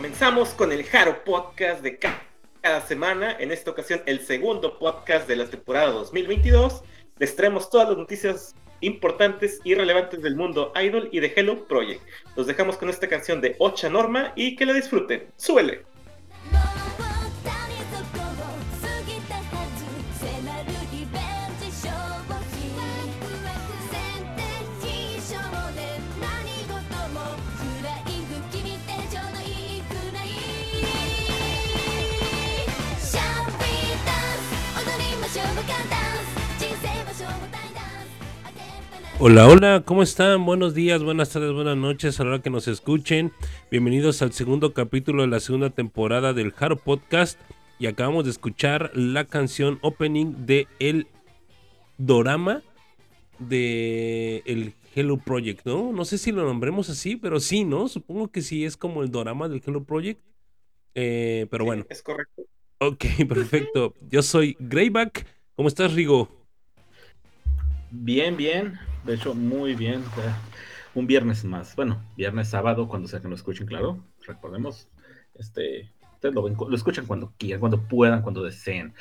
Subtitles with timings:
[0.00, 3.36] Comenzamos con el Jaro Podcast de cada semana.
[3.38, 6.82] En esta ocasión, el segundo podcast de la temporada 2022.
[7.18, 12.00] Les traemos todas las noticias importantes y relevantes del mundo idol y de Hello Project.
[12.34, 15.26] Los dejamos con esta canción de Ocha Norma y que la disfruten.
[15.36, 15.84] ¡Súbele!
[39.22, 40.46] Hola, hola, ¿cómo están?
[40.46, 43.32] Buenos días, buenas tardes, buenas noches a la hora que nos escuchen.
[43.70, 47.38] Bienvenidos al segundo capítulo de la segunda temporada del Haro Podcast.
[47.78, 51.06] Y acabamos de escuchar la canción opening de El
[51.98, 52.62] Dorama
[53.38, 55.92] de el Hello Project, ¿no?
[55.92, 57.88] No sé si lo nombremos así, pero sí, ¿no?
[57.88, 60.22] Supongo que sí es como el Dorama del Hello Project.
[60.94, 61.84] Eh, pero bueno.
[61.90, 62.44] Es correcto.
[62.78, 63.92] Ok, perfecto.
[64.08, 65.26] Yo soy Greyback.
[65.56, 66.30] ¿Cómo estás, Rigo?
[67.90, 68.78] Bien, bien.
[69.04, 70.02] De hecho, muy bien.
[70.94, 71.76] Un viernes más.
[71.76, 74.04] Bueno, viernes, sábado, cuando sea que lo escuchen, claro.
[74.26, 74.88] Recordemos,
[75.34, 78.94] este, ustedes lo, lo escuchan cuando quieran, cuando puedan, cuando deseen.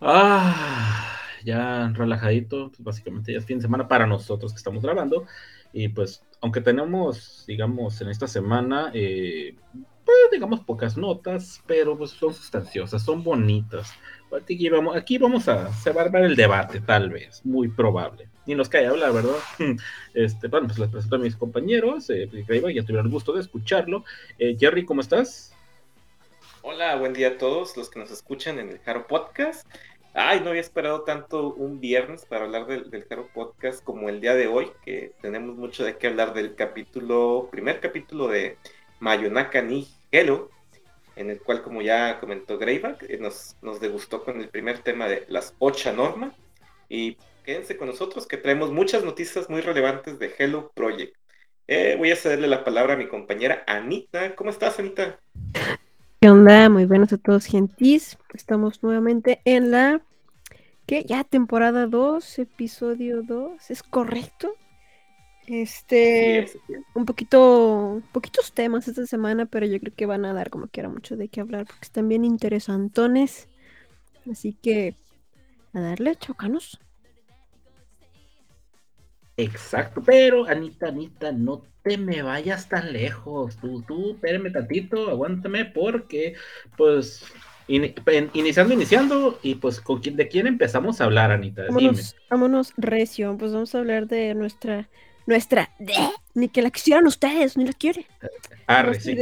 [0.00, 5.26] Ah, ya relajadito, pues básicamente ya es fin de semana para nosotros que estamos grabando.
[5.72, 9.56] Y pues, aunque tenemos, digamos, en esta semana, eh,
[10.04, 13.92] pues, digamos, pocas notas, pero pues son sustanciosas, son bonitas.
[14.32, 18.28] Aquí vamos, aquí vamos a, se el debate, tal vez, muy probable.
[18.46, 19.36] Ni nos cae hablar, ¿verdad?
[20.14, 24.04] Este, bueno, pues les presento a mis compañeros, eh, ya tuvieron el gusto de escucharlo.
[24.38, 25.52] Eh, Jerry, ¿cómo estás?
[26.62, 29.66] Hola, buen día a todos los que nos escuchan en el Jaro Podcast.
[30.12, 34.34] Ay, no había esperado tanto un viernes para hablar del, Jaro Podcast como el día
[34.34, 38.56] de hoy, que tenemos mucho de qué hablar del capítulo, primer capítulo de
[39.00, 40.50] Mayonaka ni Hello,
[41.16, 45.08] en el cual, como ya comentó Greyback, eh, nos, nos degustó con el primer tema
[45.08, 46.34] de las ocha normas.
[46.88, 51.14] Y quédense con nosotros que traemos muchas noticias muy relevantes de Hello Project.
[51.68, 54.34] Eh, voy a cederle la palabra a mi compañera Anita.
[54.34, 55.20] ¿Cómo estás, Anita?
[56.20, 56.68] ¿Qué onda?
[56.70, 58.18] Muy buenos a todos, gentis.
[58.32, 60.02] Estamos nuevamente en la...
[60.86, 61.04] ¿Qué?
[61.04, 64.54] Ya temporada 2, episodio 2, ¿es correcto?
[65.46, 66.46] Este,
[66.94, 70.88] un poquito, poquitos temas esta semana, pero yo creo que van a dar como quiera
[70.88, 73.48] mucho de qué hablar porque están bien interesantones.
[74.30, 74.94] Así que,
[75.74, 76.78] a darle, chocanos.
[79.36, 83.56] Exacto, pero Anita, Anita, no te me vayas tan lejos.
[83.56, 86.34] Tú, tú, espérame tantito, aguántame, porque,
[86.76, 87.24] pues,
[87.66, 91.64] iniciando, iniciando, y pues, ¿con quién, ¿de quién empezamos a hablar, Anita?
[91.68, 94.88] Vámonos, vámonos recio, pues vamos a hablar de nuestra
[95.26, 95.70] nuestra
[96.34, 98.06] ni que la quisieran ustedes, ni la quiere.
[98.66, 99.16] Arre, si,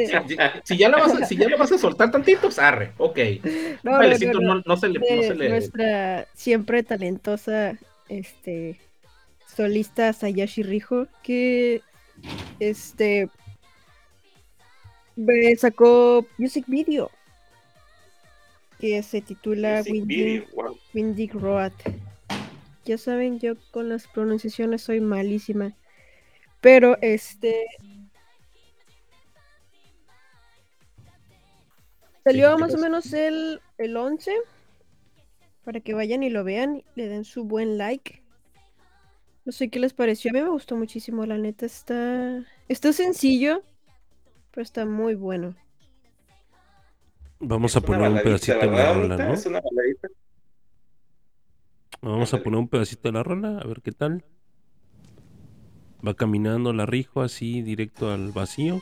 [0.76, 3.18] ya la vas a, si ya la vas a soltar tantito, arre, ok.
[3.82, 5.48] No, vale, no, no, no, se le, no se le...
[5.48, 8.80] Nuestra siempre talentosa este
[9.54, 11.82] solista Sayashi Rijo, que
[12.60, 13.28] este
[15.58, 17.10] sacó music video
[18.82, 19.84] que se titula
[20.92, 21.72] Windy, Road.
[22.84, 25.72] Ya saben, yo con las pronunciaciones soy malísima.
[26.60, 27.64] Pero este.
[32.24, 34.32] Salió más o menos el, el 11.
[35.64, 38.21] Para que vayan y lo vean, le den su buen like.
[39.44, 40.30] No sé qué les pareció.
[40.30, 41.66] A mí me gustó muchísimo, la neta.
[41.66, 42.44] Está.
[42.68, 43.62] Está sencillo.
[44.52, 45.54] Pero está muy bueno.
[47.40, 49.34] Vamos a poner un pedacito de la rola, ¿no?
[52.02, 54.24] Vamos a poner un pedacito de la rola, a ver qué tal.
[56.06, 58.80] Va caminando la Rijo así directo al vacío.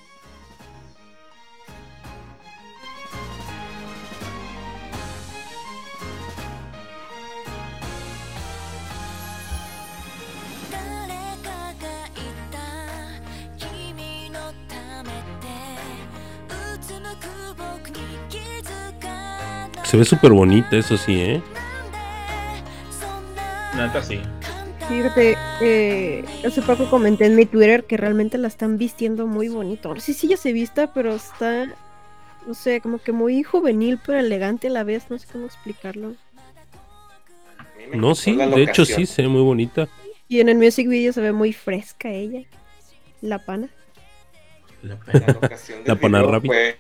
[19.91, 21.43] Se ve súper bonita, eso sí, ¿eh?
[23.75, 24.21] Nada, sí.
[24.89, 29.93] Fíjate, eh, hace poco comenté en mi Twitter que realmente la están vistiendo muy bonito.
[29.99, 31.67] Sí, sí, ya se vista, pero está,
[32.47, 35.11] no sé, como que muy juvenil, pero elegante a la vez.
[35.11, 36.15] No sé cómo explicarlo.
[37.93, 39.89] No, sí, de hecho sí, se ve muy bonita.
[40.29, 42.45] Y en el music video se ve muy fresca ella.
[43.23, 43.69] La pana.
[44.85, 46.77] La, pana, la fue,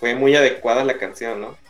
[0.00, 1.65] fue muy adecuada la canción, ¿no?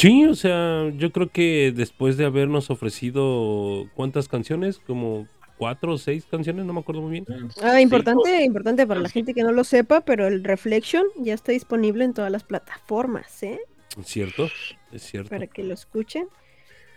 [0.00, 5.98] Sí, o sea, yo creo que después de habernos ofrecido cuántas canciones, como cuatro o
[5.98, 7.26] seis canciones, no me acuerdo muy bien.
[7.62, 11.52] Ah, importante, importante para la gente que no lo sepa, pero el Reflection ya está
[11.52, 13.60] disponible en todas las plataformas, ¿eh?
[14.02, 14.48] Cierto,
[14.90, 15.28] es cierto.
[15.28, 16.28] Para que lo escuchen.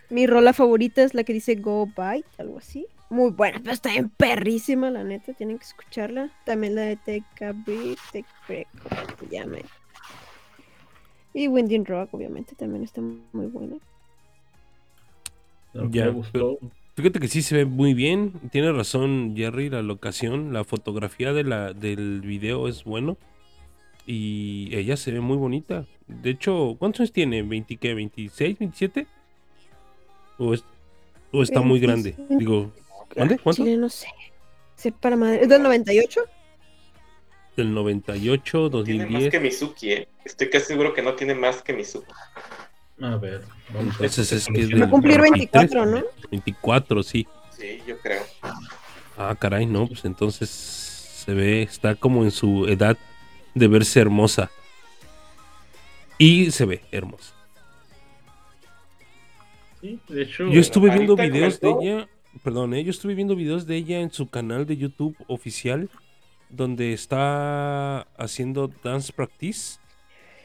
[0.08, 2.86] Mi rola favorita es la que dice Go Bite, algo así.
[3.10, 6.30] Muy buena, pero está bien perrísima, la neta, tienen que escucharla.
[6.46, 8.68] También la de Take a Break, Take Break,
[9.20, 9.58] se llama.
[11.34, 13.76] Y Winding Rock, obviamente, también está muy buena.
[15.90, 16.58] Ya, me gustó.
[16.96, 18.32] Fíjate que sí se ve muy bien.
[18.52, 23.16] Tiene razón Jerry, la locación, la fotografía de la, del video es bueno.
[24.06, 25.86] Y ella se ve muy bonita.
[26.06, 27.42] De hecho, ¿cuántos años tiene?
[27.44, 27.96] ¿20 qué?
[27.96, 29.06] ¿26, 27?
[30.38, 30.64] ¿O, es-
[31.32, 32.14] o está muy grande?
[32.16, 32.38] 26.
[32.38, 32.70] Digo.
[33.42, 33.52] ¿Cuánto?
[33.52, 34.06] Chile, no sé.
[34.76, 35.42] Sepa la madre.
[35.42, 36.20] ¿Es del 98?
[37.56, 39.30] Del 98, Tiene más 2010.
[39.30, 40.08] que Mizuki, ¿eh?
[40.24, 42.10] Estoy casi seguro que no tiene más que Mizuki.
[43.00, 43.42] A ver,
[43.72, 44.74] vamos Entonces es que.
[44.76, 46.04] Va a cumplir 23, 24, ¿no?
[46.30, 47.26] 24, sí.
[47.56, 48.22] Sí, yo creo.
[49.16, 52.96] Ah, caray, no, pues entonces se ve, está como en su edad
[53.54, 54.50] de verse hermosa.
[56.18, 57.34] Y se ve hermosa.
[59.80, 62.08] Sí, de hecho, Yo estuve viendo videos de ella,
[62.42, 62.84] perdón, ¿eh?
[62.84, 65.88] yo estuve viendo videos de ella en su canal de YouTube oficial,
[66.56, 69.78] donde está haciendo dance practice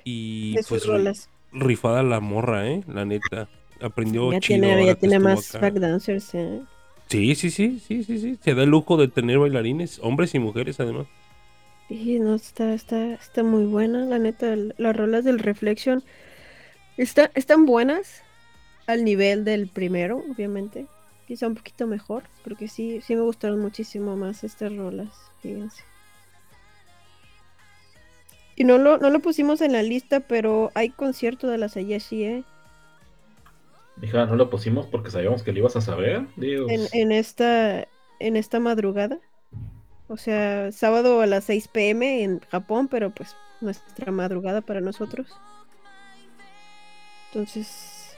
[0.04, 1.30] y De pues rolas.
[1.52, 2.84] rifada la morra, ¿eh?
[2.88, 3.50] La neta.
[3.82, 5.60] Aprendió Ya chido tiene, ya tiene más acá.
[5.60, 6.62] backdancers, ¿eh?
[7.10, 8.38] Sí, sí, sí, sí, sí, sí.
[8.42, 11.08] Se da el lujo de tener bailarines, hombres y mujeres además.
[11.90, 16.04] Sí, no, está, está, está muy buena, la neta, las rolas del Reflection
[16.98, 18.26] está, están buenas
[18.88, 20.90] al nivel del primero, obviamente.
[21.28, 25.84] Quizá un poquito mejor, porque sí, sí me gustaron muchísimo más estas rolas, fíjense.
[28.60, 32.24] Y no lo, no lo pusimos en la lista, pero hay concierto de la Sayashi,
[32.26, 32.44] ¿eh?
[34.02, 36.28] Hija, no lo pusimos porque sabíamos que lo ibas a saber.
[36.36, 36.70] Dios.
[36.70, 37.88] En, en esta,
[38.20, 39.18] en esta madrugada.
[40.10, 45.28] O sea, sábado a las 6 pm en Japón, pero pues nuestra madrugada para nosotros.
[47.28, 48.16] Entonces,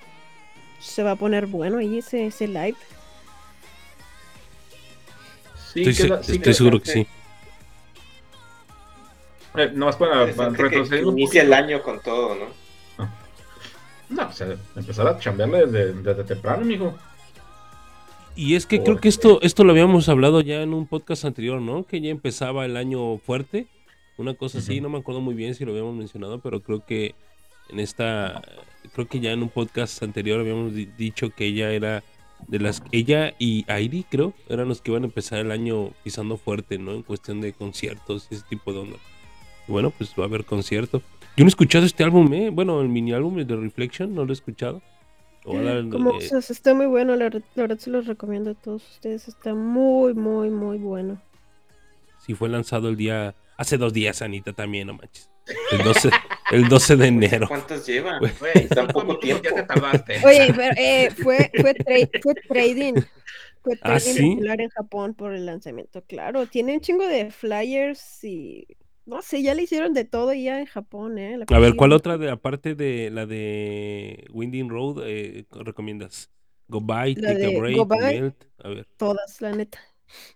[0.80, 2.78] se va a poner bueno ahí ese, ese live.
[5.74, 7.08] Sí, estoy que se- la- sí, estoy que- seguro que sí.
[9.56, 12.62] Eh, nomás para, retroceder inicia el año con todo, ¿no?
[14.10, 16.94] No, o sea, empezar a chambearle desde, desde temprano, mijo.
[18.36, 21.62] Y es que creo que esto, esto lo habíamos hablado ya en un podcast anterior,
[21.62, 21.84] ¿no?
[21.86, 23.68] Que ya empezaba el año fuerte.
[24.18, 27.16] Una cosa así, no me acuerdo muy bien si lo habíamos mencionado, pero creo que
[27.70, 28.42] en esta,
[28.94, 32.04] creo que ya en un podcast anterior habíamos di- dicho que ella era
[32.48, 36.38] de las, ella y Airi, creo, eran los que iban a empezar el año pisando
[36.38, 36.92] fuerte, ¿no?
[36.94, 38.98] En cuestión de conciertos y ese tipo de onda.
[39.68, 41.02] Bueno, pues va a haber concierto.
[41.38, 42.50] Yo no he escuchado este álbum, ¿eh?
[42.50, 44.82] Bueno, el mini álbum de Reflection, no lo he escuchado.
[45.44, 48.54] Como, eh, o sea, está muy bueno, la, ver- la verdad se los recomiendo a
[48.54, 49.28] todos ustedes.
[49.28, 51.20] Está muy, muy, muy bueno.
[52.20, 53.34] Si fue lanzado el día.
[53.58, 55.30] Hace dos días, Anita, también, no manches.
[55.72, 56.10] El 12,
[56.52, 57.48] el 12 de enero.
[57.48, 58.20] ¿Cuántos lleva?
[58.20, 58.32] Güey.
[58.40, 59.44] Güey, Tan cinco poco minutos tiempo.
[59.44, 60.22] Ya te tardaste.
[60.26, 62.94] Oye, pero eh, fue, fue, tra- fue trading.
[63.64, 64.30] Fue ¿Ah, trading sí?
[64.32, 66.04] popular en Japón por el lanzamiento.
[66.08, 68.68] Claro, tiene un chingo de flyers y.
[69.12, 71.38] No sé, ya le hicieron de todo ya en Japón, ¿eh?
[71.38, 71.76] La A ver.
[71.76, 76.32] ¿cuál otra, de aparte de la de Winding Road, eh, recomiendas?
[76.70, 78.22] Go By, La Take a Break, Go By.
[78.22, 78.46] Melt.
[78.64, 78.88] A ver.
[78.96, 79.80] Todas, la neta.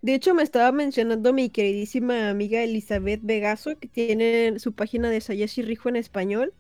[0.02, 5.22] De hecho, me estaba mencionando mi queridísima amiga Elizabeth Vegaso, que tiene su página de
[5.22, 6.54] Sayashi Rijo en español.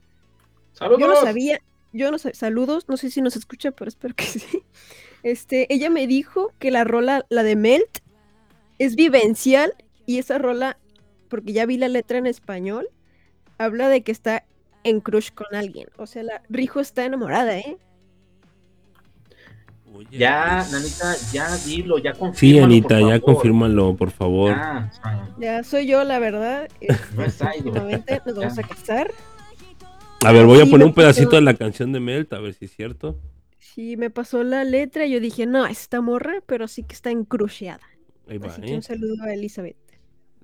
[0.71, 1.01] ¡Saludos!
[1.01, 4.23] Yo no sabía, yo no sé, saludos, no sé si nos escucha, pero espero que
[4.23, 4.63] sí.
[5.21, 7.99] Este, ella me dijo que la rola, la de Melt,
[8.79, 9.73] es vivencial
[10.05, 10.77] y esa rola,
[11.29, 12.89] porque ya vi la letra en español,
[13.57, 14.45] habla de que está
[14.83, 15.89] en crush con alguien.
[15.97, 17.79] O sea, la Rijo está enamorada, ¿eh?
[19.85, 22.39] Oye, Ya, pues, Nanita, ya dilo, ya confirma.
[22.39, 24.65] Sí, Anita, ya confírmalo, por favor.
[25.35, 26.69] Ya, soy yo, la verdad.
[27.15, 29.15] Próximamente nos vamos a casar.
[30.19, 32.53] A ver, voy a Sí, poner un pedacito de la canción de Melt, a ver
[32.53, 33.21] si es cierto.
[33.59, 37.11] Sí, me pasó la letra y yo dije, no, esta morra, pero sí que está
[37.11, 37.81] encruciada.
[38.27, 38.75] Ahí va, Así que ¿eh?
[38.75, 39.77] un saludo a Elizabeth.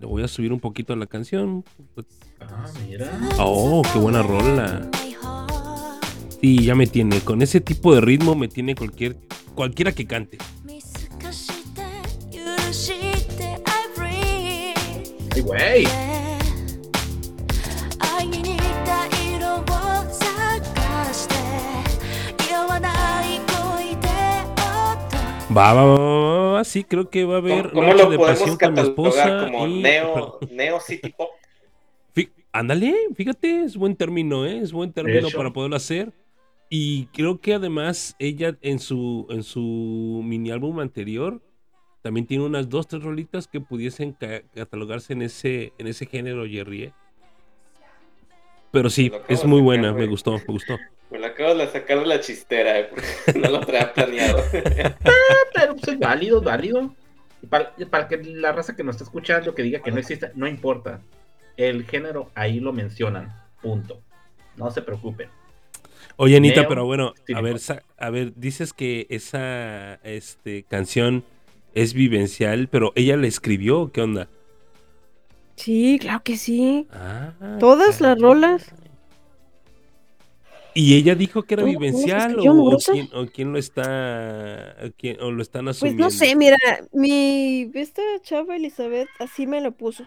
[0.02, 1.64] Le voy a subir un poquito a la canción.
[2.40, 3.08] Ah, mira.
[3.38, 4.90] Oh, qué buena rola.
[6.42, 7.20] Sí, ya me tiene.
[7.20, 9.16] Con ese tipo de ritmo me tiene cualquier,
[9.54, 10.40] cualquiera que cante.
[15.36, 15.86] Hey, güey.
[25.56, 28.10] Va, va, va, va, va, sí, creo que va a haber ¿Cómo, cómo Noche lo
[28.12, 31.30] de podemos pasión con mi catalogar esposa como y- neo, neo city pop?
[32.16, 34.60] Fí- Ándale, fíjate, es buen término, ¿eh?
[34.60, 36.14] Es buen término para poderlo hacer.
[36.70, 41.42] Y creo que además ella en su en su mini álbum anterior
[42.02, 46.46] también tiene unas dos, tres rolitas que pudiesen ca- catalogarse en ese, en ese género,
[46.48, 46.84] Jerry.
[46.84, 46.94] ¿eh?
[48.72, 50.80] Pero sí, es muy buena, me gustó, me gustó.
[51.12, 53.06] Me lo acabo de sacar de la chistera, eh, porque
[53.40, 54.42] no lo traía planeado.
[54.52, 56.96] Pero pues es válido, válido.
[57.42, 60.32] Y para, para que la raza que nos está escuchando que diga que no existe,
[60.36, 61.02] no importa.
[61.58, 63.36] El género ahí lo mencionan.
[63.62, 64.02] Punto.
[64.56, 65.30] No se preocupen.
[66.16, 67.58] Oye, Anita, Neo, pero bueno, sí, a ver,
[67.98, 71.24] a ver, dices que esa este, canción
[71.74, 74.28] es vivencial, pero ella la escribió, ¿o ¿qué onda?
[75.56, 76.88] Sí, claro que sí.
[76.92, 78.74] Ah, Todas las rolas.
[80.74, 81.74] ¿Y ella dijo que era ¿Cómo?
[81.74, 85.78] ¿Cómo se vivencial o, quién, o quién lo está o, quién- o lo están Pues
[85.78, 86.04] asumiendo?
[86.06, 86.58] no sé, mira,
[86.94, 90.06] mi esta chava Elizabeth así me lo puso.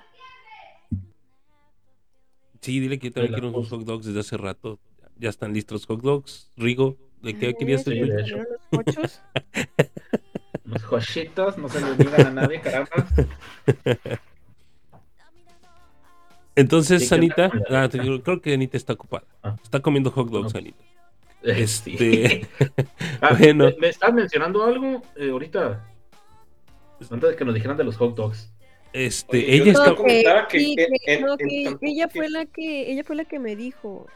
[2.61, 4.79] Sí, dile que yo también quiero unos hot dogs desde hace rato.
[5.19, 6.51] Ya están listos los hot dogs.
[6.57, 8.17] Rigo, ¿de qué Ay, querías salieron
[8.73, 9.21] los.
[10.65, 13.07] Los jochitos no se les digan a nadie, caramba.
[16.57, 17.89] Entonces, Sí, ¿qué Anita, ah,
[18.23, 19.25] creo que Anita está ocupada.
[19.43, 19.57] Ah.
[19.63, 20.83] Está comiendo hot dogs, Anita.
[21.43, 22.47] Este,
[23.21, 23.67] Ah, bueno.
[23.67, 25.85] ¿Me, me estás mencionando algo eh, ahorita?
[27.11, 28.51] Antes de que nos dijeran de los hot dogs.
[28.95, 29.95] este, Oye, ella está,
[30.49, 30.85] que- sí, que
[31.15, 34.07] en- en ella fue la que ella fue la que me dijo.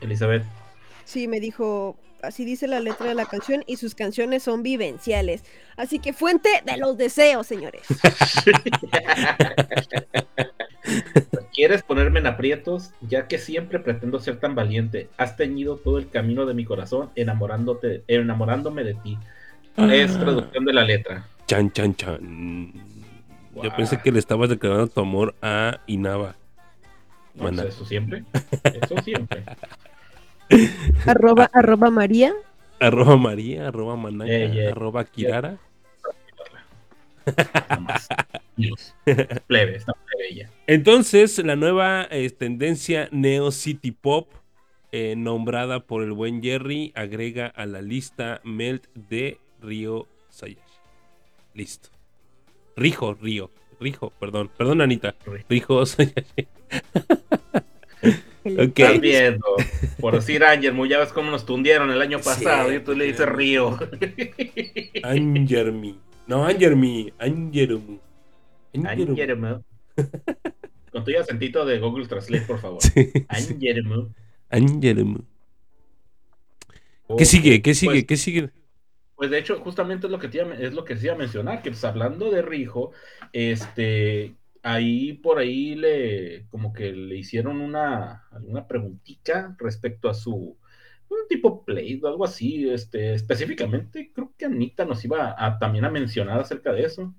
[0.00, 0.44] Elizabeth.
[1.04, 5.44] Sí, me dijo, así dice la letra de la canción y sus canciones son vivenciales.
[5.76, 7.82] Así que fuente de los deseos, señores.
[11.54, 12.92] ¿Quieres ponerme en aprietos?
[13.00, 15.08] Ya que siempre pretendo ser tan valiente.
[15.16, 19.18] Has teñido todo el camino de mi corazón enamorándote, enamorándome de ti.
[19.76, 20.20] Es Ah.
[20.20, 21.26] traducción de la letra.
[21.46, 22.72] Chan, chan, chan.
[23.62, 26.36] Yo pensé que le estabas declarando tu amor a Inaba.
[27.34, 28.24] No, pues eso siempre.
[28.82, 29.44] Eso siempre.
[31.06, 32.34] Arroba, arroba María.
[32.80, 34.66] Arroba María, arroba Manaka, Ey, ey.
[34.68, 35.58] arroba Kirara.
[39.46, 39.80] Plebe.
[40.66, 44.28] Entonces, la nueva eh, tendencia Neo City Pop,
[44.92, 50.60] eh, nombrada por el buen Jerry, agrega a la lista Melt de Río Sayashi.
[51.54, 51.90] Listo.
[52.76, 53.50] Rijo, Río.
[53.78, 54.50] Rijo, perdón.
[54.56, 55.14] Perdón, Anita.
[55.48, 56.48] Rijo Sayashi.
[58.58, 59.46] Estás viendo.
[60.00, 62.72] Por decir Ángel, ya ves cómo nos tundieron el año Sí, pasado.
[62.72, 63.78] y tú le dices Río.
[65.02, 65.98] Angermi.
[66.26, 67.12] No, Angermi.
[67.18, 67.98] Angermu.
[68.74, 69.62] Angermu.
[70.92, 72.82] Con tu acentito de Google Translate, por favor.
[72.82, 73.26] Sí, sí.
[73.28, 74.14] Angermo.
[74.50, 75.18] Angermu.
[77.18, 77.62] ¿Qué sigue?
[77.62, 77.92] ¿Qué sigue?
[77.92, 78.50] Pues, ¿Qué sigue?
[79.16, 81.18] Pues de hecho, justamente es lo que te iba, es lo que te iba a
[81.18, 82.92] mencionar, que pues, hablando de Rijo,
[83.32, 90.58] este, ahí por ahí le, como que le hicieron una, alguna preguntita respecto a su,
[91.08, 95.84] un tipo play o algo así, este, específicamente, creo que Anita nos iba a, también
[95.84, 97.14] a mencionar acerca de eso.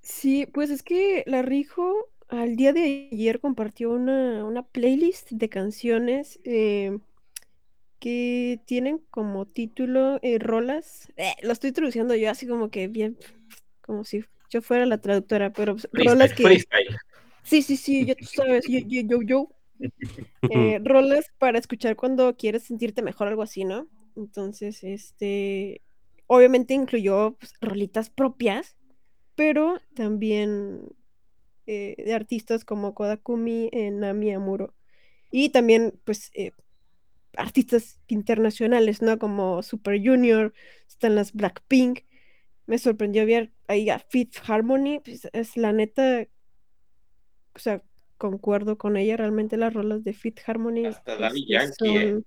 [0.00, 5.48] Sí, pues es que la Rijo al día de ayer compartió una, una playlist de
[5.48, 6.98] canciones eh,
[7.98, 11.12] que tienen como título eh, rolas.
[11.16, 13.18] eh, lo estoy traduciendo yo así como que bien,
[13.82, 16.42] como si yo fuera la traductora, pero pues, rolas Freestyle, que...
[16.42, 16.98] freestyle.
[17.42, 19.48] Sí, sí, sí, ya tú sabes, yo, yo, yo, yo.
[20.50, 23.88] Eh, rolas para escuchar cuando quieres sentirte mejor, algo así, ¿no?
[24.16, 25.80] Entonces, este,
[26.26, 28.76] obviamente incluyó pues, rolitas propias,
[29.36, 30.82] pero también
[31.66, 34.74] eh, de artistas como Kodakumi, eh, Nami Amuro,
[35.30, 36.52] y también, pues, eh,
[37.36, 39.18] artistas internacionales, ¿no?
[39.18, 40.52] Como Super Junior,
[40.88, 42.00] están las Blackpink.
[42.70, 46.28] Me sorprendió ver ahí a Fifth Harmony, pues, es la neta,
[47.52, 47.82] o sea,
[48.16, 52.20] concuerdo con ella, realmente las rolas de Fit Harmony Hasta pues, sí Yankee, ¿eh?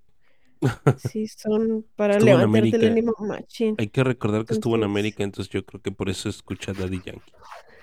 [0.97, 3.75] sí son para Estuvo levantarte el ánimo machín.
[3.77, 7.01] Hay que recordar que estuvo en América, entonces yo creo que por eso escucha Daddy
[7.05, 7.31] Yankee.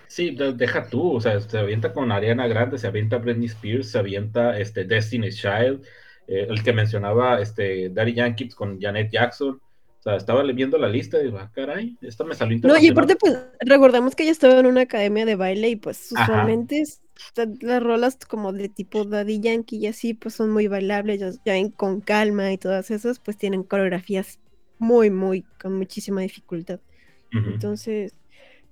[0.09, 3.91] Sí, de- deja tú, o sea, se avienta con Ariana Grande, se avienta Britney Spears,
[3.91, 5.83] se avienta este Destiny's Child,
[6.27, 9.59] eh, el que mencionaba este Daddy Yankee pues, con Janet Jackson.
[10.01, 12.89] O sea, estaba viendo la lista y digo, ah, caray, esta me salió No, y
[12.89, 16.85] aparte, pues, recordamos que ella estaba en una academia de baile y pues usualmente
[17.61, 21.53] las rolas como de tipo Daddy Yankee y así, pues son muy bailables, ya, ya
[21.53, 24.39] ven con calma y todas esas, pues tienen coreografías
[24.79, 26.81] muy, muy, con muchísima dificultad.
[27.31, 28.15] Entonces,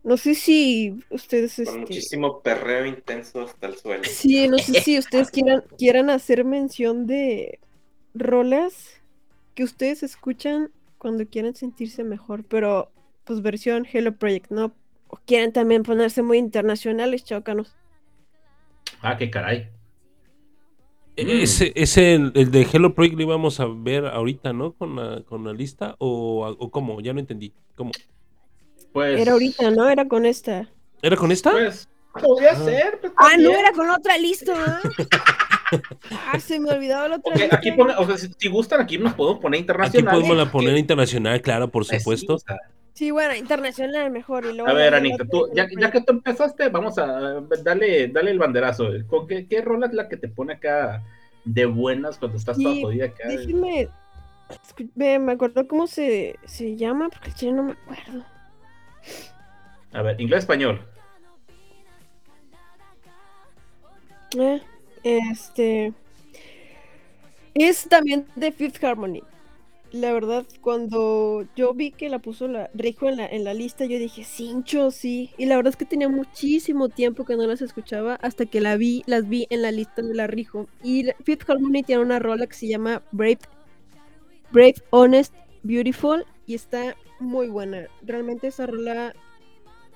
[0.02, 4.04] no sé si ustedes, Con este, muchísimo perreo intenso hasta el suelo.
[4.04, 7.58] Sí, no sé si ustedes quieran, quieran hacer mención de
[8.14, 9.02] rolas
[9.54, 12.90] que ustedes escuchan cuando quieren sentirse mejor, pero
[13.24, 14.72] pues versión Hello Project, ¿no?
[15.08, 17.74] O quieren también ponerse muy internacionales, chócanos.
[19.00, 19.68] Ah, qué caray.
[21.16, 21.42] Mm.
[21.42, 24.72] Ese, ese el, el de Hello Project lo íbamos a ver ahorita, ¿no?
[24.72, 27.52] Con la, con la lista, o, o cómo, ya no entendí.
[27.74, 27.90] ¿Cómo?
[28.92, 29.88] Pues, Era ahorita, ¿no?
[29.88, 30.68] Era con esta.
[31.02, 31.52] ¿Era con esta?
[31.52, 32.56] Pues, podría Ah.
[32.64, 32.98] ser.
[33.00, 34.80] pues, Ah, no, era con otra lista, ¿verdad?
[36.32, 37.56] ah, se me olvidaba la otra Ok, lista.
[37.56, 40.14] aquí pone, o sea, si, si gustan, aquí nos podemos poner Aquí internacional.
[40.14, 42.34] podemos la poner internacional, claro, por Pues sí, supuesto.
[42.34, 42.56] o sea,
[42.94, 44.44] Sí, bueno, internacional mejor.
[44.44, 48.32] Y luego A ver, Anita, tú, ya, ya que tú empezaste, vamos a dale, dale
[48.32, 48.88] el banderazo.
[49.06, 51.04] ¿Con qué, qué rola es la que te pone acá
[51.44, 53.28] de buenas cuando estás toda Sí, jodida acá?
[54.96, 58.24] Ve, Me acuerdo cómo se, se llama, porque chile no me acuerdo.
[59.92, 60.44] A ver, inglés,
[65.02, 65.92] Este.
[67.54, 69.22] Es también de Fifth Harmony.
[69.92, 73.86] La verdad, cuando yo vi que la puso la Rijo en la, en la lista,
[73.86, 75.30] yo dije, cincho, sí.
[75.38, 78.76] Y la verdad es que tenía muchísimo tiempo que no las escuchaba hasta que la
[78.76, 80.68] vi, las vi en la lista de la Rijo.
[80.82, 83.40] Y Fifth Harmony tiene una rola que se llama Brave,
[84.50, 87.86] Brave, Honest, Beautiful y está muy buena.
[88.02, 89.14] Realmente esa rola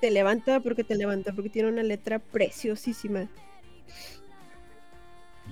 [0.01, 3.29] te levanta porque te levanta, porque tiene una letra preciosísima.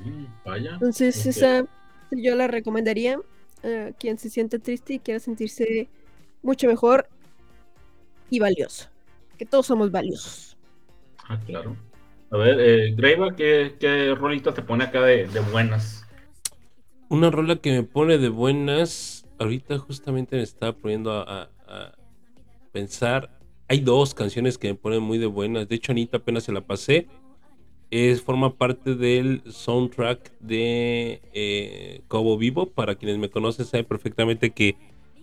[0.04, 0.72] Mm, vaya.
[0.74, 1.66] Entonces, esa
[2.12, 3.20] yo la recomendaría
[3.64, 5.88] a quien se siente triste y quiera sentirse
[6.42, 7.08] mucho mejor
[8.30, 8.90] y valioso.
[9.38, 10.58] Que todos somos valiosos.
[11.28, 11.76] Ah, claro.
[12.32, 16.06] A ver, eh, Greiva, ¿qué, qué rolita te pone acá de, de buenas?
[17.10, 19.26] Una rola que me pone de buenas.
[19.38, 21.94] Ahorita justamente me estaba poniendo a, a- a
[22.72, 23.30] pensar.
[23.68, 25.68] Hay dos canciones que me ponen muy de buenas.
[25.68, 27.08] De hecho, Anita apenas se la pasé.
[27.92, 32.68] Es, forma parte del soundtrack de eh, Cobo Vivo.
[32.68, 34.76] Para quienes me conocen, saben perfectamente que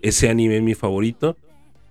[0.02, 1.37] ese anime es mi favorito.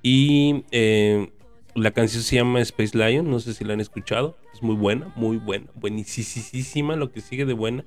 [0.04, 1.32] Y eh,
[1.74, 3.30] la canción se llama Space Lion.
[3.30, 4.38] No sé si la han escuchado.
[4.54, 5.66] Es muy buena, muy buena.
[5.76, 7.84] Buenísima lo que sigue de buena.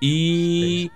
[0.00, 0.90] Y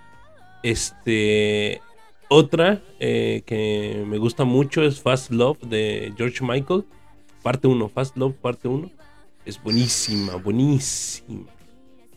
[0.63, 1.81] este
[2.27, 6.85] otra eh, que me gusta mucho es Fast Love de George Michael.
[7.43, 8.89] Parte 1, Fast Love, parte 1.
[9.45, 11.45] Es buenísima, buenísima.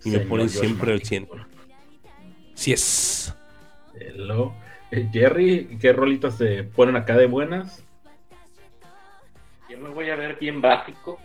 [0.02, 1.29] Y me ponen siempre al Michael.
[1.29, 1.48] 100.
[2.55, 3.35] Sí es.
[3.94, 4.55] Hello.
[4.90, 7.85] Eh, Jerry, ¿qué rolitas te ponen acá de buenas?
[9.68, 11.18] Yo me voy a ver bien básico.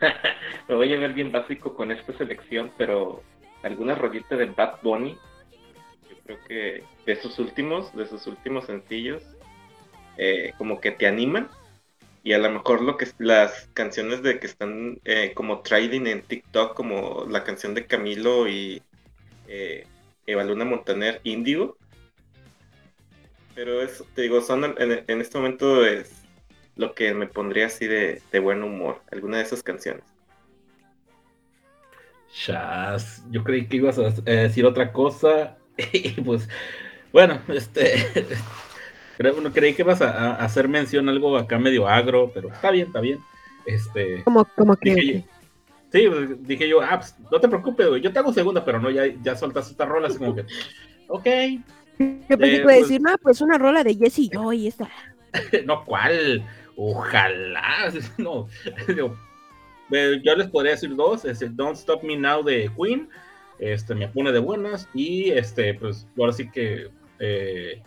[0.68, 3.22] me voy a ver bien básico con esta selección, pero
[3.62, 5.16] alguna rolita de Bad Bunny,
[6.10, 9.22] yo creo que de sus últimos, de sus últimos sencillos,
[10.16, 11.48] eh, como que te animan.
[12.24, 16.22] Y a lo mejor lo que las canciones de que están eh, como trading en
[16.22, 18.82] TikTok, como la canción de Camilo y
[19.48, 19.86] eh,
[20.26, 21.76] Eva Luna Montaner, Índigo.
[23.54, 26.22] Pero es, te digo, son en, en este momento es
[26.76, 30.04] lo que me pondría así de, de buen humor, alguna de esas canciones.
[32.32, 35.56] Chas, yo creí que ibas a eh, decir otra cosa.
[35.92, 36.48] Y pues,
[37.12, 38.06] bueno, este.
[39.16, 42.70] creo- no, creí que ibas a, a hacer mención algo acá medio agro, pero está
[42.70, 43.18] bien, está bien.
[43.66, 44.22] Este.
[44.24, 44.94] Como, como que.
[44.94, 45.20] Dije yo,
[45.92, 48.80] sí, pues, dije yo, ah, pues, no te preocupes, güey, yo te hago segunda, pero
[48.80, 50.42] no, ya, ya soltas esta rola, así como que,
[51.08, 54.28] ok, Yo pensé eh, que iba a pues- decir, no, pues una rola de Jesse
[54.32, 54.88] Joy, esta.
[55.66, 56.42] no, ¿cuál?
[56.76, 58.48] Ojalá, no,
[59.92, 63.08] eh, yo les podría decir dos, este, Don't Stop Me Now de Queen,
[63.58, 67.82] este, me pone de buenas, y este, pues, ahora sí que, eh,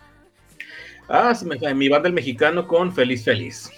[1.10, 3.72] ah, se me mi banda el mexicano con Feliz Feliz.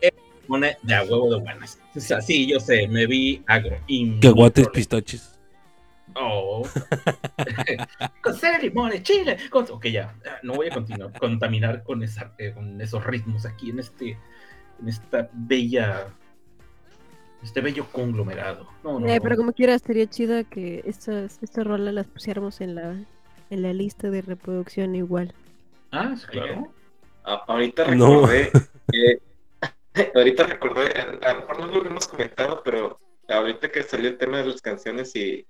[0.00, 0.10] Eh,
[0.46, 1.78] pone de a huevo de buenas.
[1.94, 3.76] O sea, sí, yo sé, me vi agro.
[3.86, 5.38] y- Caguates, pistaches.
[6.14, 6.62] Oh.
[8.22, 9.36] con sal, limones, chile.
[9.50, 9.64] Con...
[9.70, 10.14] Ok, ya.
[10.42, 14.18] No voy a continuar, contaminar con, esa, eh, con esos ritmos aquí en este,
[14.80, 16.08] en esta bella,
[17.42, 18.68] este bello conglomerado.
[18.82, 19.06] No, no.
[19.08, 19.22] Eh, no.
[19.22, 22.96] pero como quiera, estaría chida que estas, esta rola las pusiéramos en la,
[23.50, 25.32] en la lista de reproducción igual.
[25.92, 26.72] Ah, sí, claro.
[27.24, 28.26] A- ahorita No.
[28.26, 28.50] recordé,
[28.92, 29.18] que-
[30.14, 32.98] ahorita recordé, a lo mejor no lo hemos comentado, pero
[33.28, 35.46] ahorita que salió el tema de las canciones y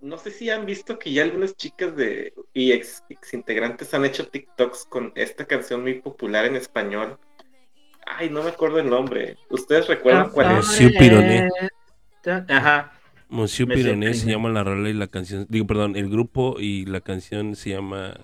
[0.00, 4.04] no sé si han visto que ya algunas chicas de y ex, ex integrantes han
[4.04, 7.18] hecho TikToks con esta canción muy popular en español.
[8.06, 9.36] Ay, no me acuerdo el nombre.
[9.50, 10.66] ¿Ustedes recuerdan cuál es?
[10.68, 11.48] Monsieur Pironé.
[12.48, 12.92] Ajá.
[13.28, 15.46] Monsieur Pironé se llama la rola y la canción.
[15.48, 18.14] Digo, perdón, el grupo y la canción se llama.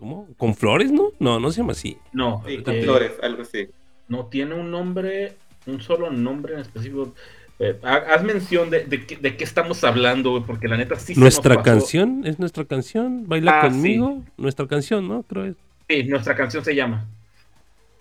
[0.00, 0.26] ¿Cómo?
[0.38, 1.12] ¿Con flores, no?
[1.20, 1.98] No, no se llama así.
[2.12, 3.68] No, Sí, con eh, flores, algo así.
[4.08, 5.34] no tiene un nombre,
[5.66, 7.14] un solo nombre en específico.
[7.58, 10.96] Eh, ha- haz mención de, de, qué- de qué estamos hablando, güey, porque la neta
[10.96, 11.76] sí se Nuestra nos pasó.
[11.76, 13.28] canción, es nuestra canción.
[13.28, 14.22] Baila Ah, conmigo.
[14.38, 15.22] Nuestra canción, ¿no?
[15.24, 15.56] Creo es.
[15.88, 17.06] Sí, nuestra canción se llama.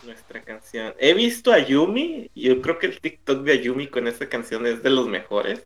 [0.06, 0.94] Nuestra canción.
[1.00, 2.32] He visto a Yumi.
[2.34, 5.66] Yo creo que el TikTok de Ayumi con esta canción es de los mejores.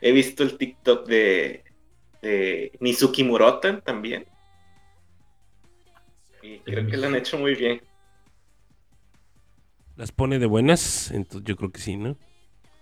[0.00, 1.64] He visto el TikTok de,
[2.22, 4.26] de Mizuki Murotan también.
[6.42, 7.80] Y creo que lo han hecho muy bien.
[9.96, 12.16] las pone de buenas, entonces yo creo que sí, ¿no?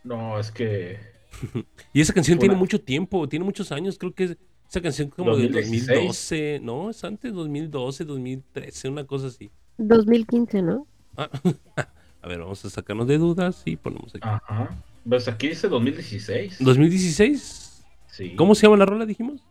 [0.05, 0.99] No, es que.
[1.92, 4.37] Y esa canción tiene mucho tiempo, tiene muchos años, creo que es-
[4.68, 5.87] esa canción como 2016.
[5.88, 9.51] 2012, no, es antes 2012, 2013, una cosa así.
[9.79, 10.87] 2015, ¿no?
[11.16, 11.29] Ah,
[12.23, 14.20] a ver, vamos a sacarnos de dudas y ponemos aquí.
[14.23, 14.81] Ajá.
[15.09, 16.59] Pues aquí dice 2016.
[16.61, 17.85] 2016.
[18.07, 18.37] Sí.
[18.37, 19.42] ¿Cómo se llama la rola, dijimos?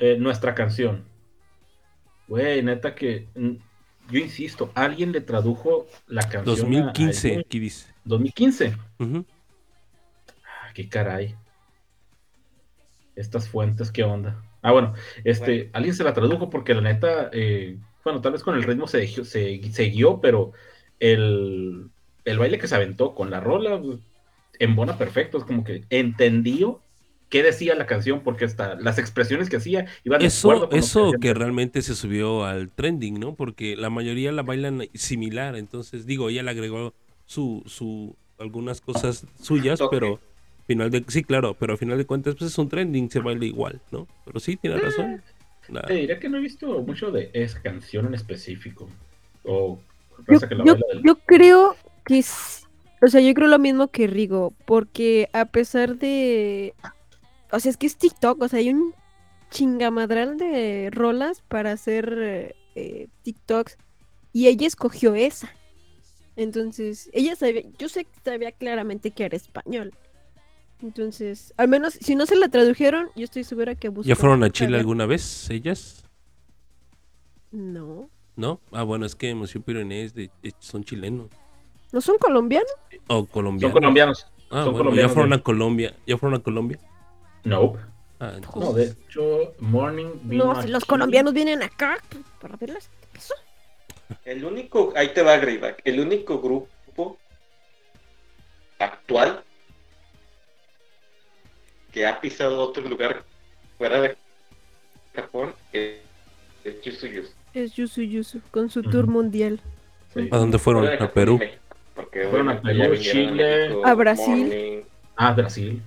[0.00, 1.04] Eh, nuestra canción.
[2.28, 3.26] Güey, neta que.
[3.34, 3.52] mm,
[4.10, 6.48] Yo insisto, alguien le tradujo la canción.
[6.48, 7.40] a- a 2015, Yumi.
[7.40, 7.92] aquí dice.
[8.04, 8.74] 2015.
[8.98, 9.26] Ujú.
[10.44, 11.34] Ah, qué caray.
[13.16, 14.42] Estas fuentes, ¿qué onda?
[14.62, 15.70] Ah, bueno, este, Bueno.
[15.74, 18.98] alguien se la tradujo porque la neta, eh, bueno, tal vez con el ritmo se,
[18.98, 20.52] dejió- se, se guió, pero
[21.00, 21.90] el,
[22.24, 23.98] el baile que se aventó con la rola pues,
[24.58, 25.36] embona perfecto.
[25.38, 26.80] Es como que entendió
[27.28, 30.78] qué decía la canción porque hasta las expresiones que hacía iban de Eso, acuerdo con
[30.78, 31.18] lo eso decía.
[31.20, 33.34] que realmente se subió al trending, ¿no?
[33.34, 36.94] Porque la mayoría la bailan similar, entonces digo, ella le agregó
[37.26, 39.96] su, su, algunas cosas suyas, Toque.
[39.98, 40.20] pero
[40.66, 43.44] final de, sí, claro, pero al final de cuentas pues es un trending, se baila
[43.44, 44.06] igual, ¿no?
[44.24, 45.22] Pero sí, tiene razón.
[45.68, 48.88] La- Te diré que no he visto mucho de esa canción en específico.
[49.44, 49.78] O
[50.26, 52.66] Yo, que la yo- baila del- yo creo que es,
[53.02, 56.74] o sea, yo creo lo mismo que Rigo, porque a pesar de,
[57.52, 58.94] o sea, es que es TikTok, o sea, hay un
[59.50, 63.78] chingamadral de rolas para hacer eh, TikToks
[64.32, 65.50] y ella escogió esa.
[66.36, 69.92] Entonces, ella sabía, yo sé que sabía claramente que era español.
[70.80, 74.08] Entonces, al menos si no se la tradujeron, yo estoy segura que buscó.
[74.08, 74.80] ¿Ya fueron a Chile saber.
[74.80, 76.04] alguna vez ellas?
[77.50, 78.10] No.
[78.36, 78.60] ¿No?
[78.72, 81.28] Ah, bueno, es que Monsieur Pironés de, de- son chilenos.
[81.92, 82.70] ¿No son colombianos?
[83.08, 83.72] O Son colombianos.
[83.74, 84.26] colombianos.
[84.50, 85.40] Ah, son bueno, ya colombianos, fueron güey.
[85.40, 85.96] a Colombia.
[86.06, 86.78] ¿Ya fueron a Colombia?
[87.48, 87.78] Nope.
[88.20, 91.98] Ah, entonces- No, de hecho, Morning vino No, si los colombianos vienen acá
[92.40, 92.90] para verlas.
[93.00, 93.34] ¿Qué pasó?
[94.24, 97.16] El único, ahí te va Greyback, el único grupo
[98.78, 99.42] actual
[101.92, 103.24] que ha pisado otro lugar
[103.76, 104.16] fuera de
[105.14, 105.98] Japón es,
[106.64, 107.06] es Yuzu.
[107.54, 109.60] Es Yusu Yusu con su tour mundial.
[110.14, 110.28] Sí.
[110.30, 110.86] ¿A dónde fueron?
[110.86, 111.38] ¿A Perú?
[111.94, 114.36] porque Fueron a Perú, Chile, México, a Brasil.
[114.46, 114.82] Morning,
[115.16, 115.82] Ah, Brasil.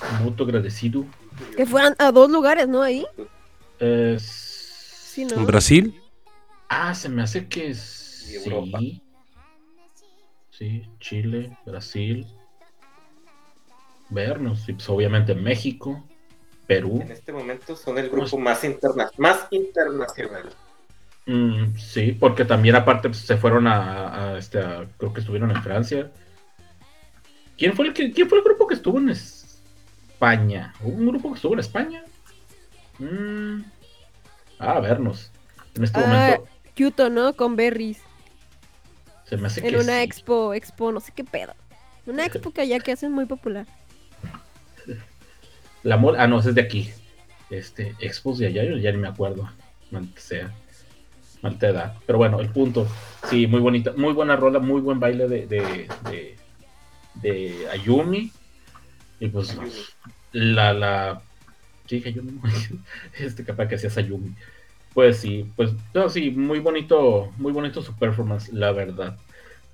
[0.00, 1.04] Agradecido.
[1.56, 2.82] Que fueran a dos lugares, ¿no?
[2.82, 3.06] Ahí.
[3.80, 5.36] Eh, Sí, ¿no?
[5.36, 5.98] ¿En Brasil?
[6.68, 8.34] Ah, se me hace que sí.
[8.44, 8.78] Europa.
[10.50, 12.26] Sí, Chile, Brasil.
[14.10, 14.68] Vernos.
[14.68, 16.04] Y pues obviamente México,
[16.66, 17.00] Perú.
[17.02, 20.50] En este momento son el grupo más, interna más internacional.
[21.26, 25.50] Mm, sí, porque también aparte pues, se fueron a, a, este, a- creo que estuvieron
[25.50, 26.12] en Francia.
[27.58, 29.08] ¿Quién fue el que, quién fue el grupo que estuvo en
[30.16, 30.72] España?
[30.80, 32.02] ¿Hubo un grupo que estuvo en España?
[32.98, 33.60] Mm,
[34.58, 35.30] ah, a vernos.
[35.74, 37.34] En este Ah, momento Kyoto, ¿no?
[37.34, 37.98] Con Berries.
[39.24, 40.04] se me hace En que una sí.
[40.04, 41.52] expo, expo, no sé qué pedo.
[42.06, 43.66] Una expo que allá que hacen muy popular.
[45.82, 46.90] La mol, ah, no, ese es de aquí.
[47.50, 49.50] Este, expos de allá, yo ya ni me acuerdo.
[49.90, 50.54] Maldita sea.
[51.42, 51.94] Maldita edad.
[52.06, 52.86] Pero bueno, el punto.
[53.28, 56.36] Sí, muy bonita, muy buena rola, muy buen baile de, de, de,
[57.14, 58.32] de Ayumi.
[59.20, 59.56] Y pues
[60.32, 61.22] la, la.
[61.86, 62.40] Sí, Ayumi.
[63.18, 64.34] Este capaz que hacías Ayumi.
[64.94, 69.16] Pues sí, pues no, sí, muy bonito, muy bonito su performance, la verdad.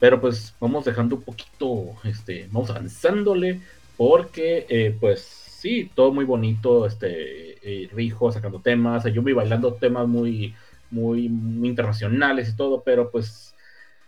[0.00, 3.60] Pero pues vamos dejando un poquito, este, vamos avanzándole,
[3.96, 10.08] porque eh, pues sí, todo muy bonito, este, eh, Rijo sacando temas, Ayumi bailando temas
[10.08, 10.56] muy,
[10.90, 13.51] muy, muy internacionales y todo, pero pues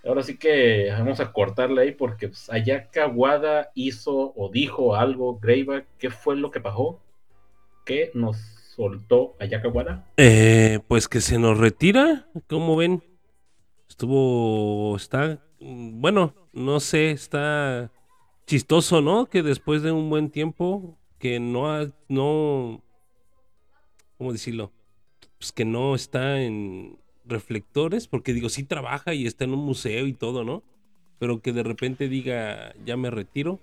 [0.07, 5.39] ahora sí que vamos a cortarle ahí porque pues, Ayaka Wada hizo o dijo algo,
[5.39, 7.01] Greyback, ¿qué fue lo que pasó?
[7.85, 8.37] ¿Qué nos
[8.75, 10.07] soltó Ayaka Wada?
[10.17, 13.03] Eh, pues que se nos retira, ¿cómo ven?
[13.89, 17.91] Estuvo, está, bueno, no sé, está
[18.47, 19.27] chistoso, ¿no?
[19.27, 22.83] Que después de un buen tiempo, que no ha, no,
[24.19, 24.73] ¿cómo decirlo?
[25.39, 30.07] Pues que no está en reflectores, porque digo, sí trabaja y está en un museo
[30.07, 30.63] y todo, ¿no?
[31.19, 33.61] Pero que de repente diga, ya me retiro.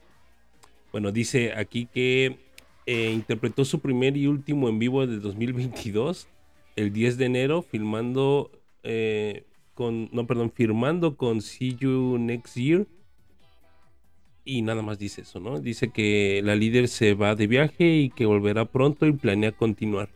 [0.91, 2.38] Bueno, dice aquí que
[2.86, 6.28] eh, interpretó su primer y último en vivo de 2022,
[6.76, 8.52] el 10 de enero, filmando
[8.84, 12.88] eh, con, no, perdón, firmando con See You Next Year.
[14.43, 15.60] Y nada más dice eso, ¿no?
[15.60, 20.10] Dice que la líder se va de viaje y que volverá pronto y planea continuar.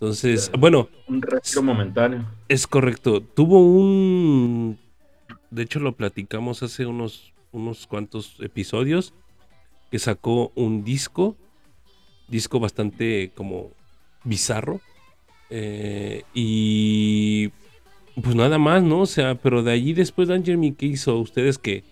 [0.00, 2.24] Entonces, bueno, Un retiro momentáneo.
[2.48, 3.20] es correcto.
[3.20, 4.78] Tuvo un.
[5.50, 9.12] De hecho, lo platicamos hace unos, unos cuantos episodios.
[9.90, 11.36] Que sacó un disco.
[12.28, 13.70] Disco bastante como
[14.24, 14.80] bizarro.
[15.50, 17.48] eh, y
[18.22, 19.00] Pues nada más, ¿no?
[19.00, 21.16] O sea, pero de allí después Dan Jeremy, ¿qué hizo?
[21.18, 21.82] Ustedes que,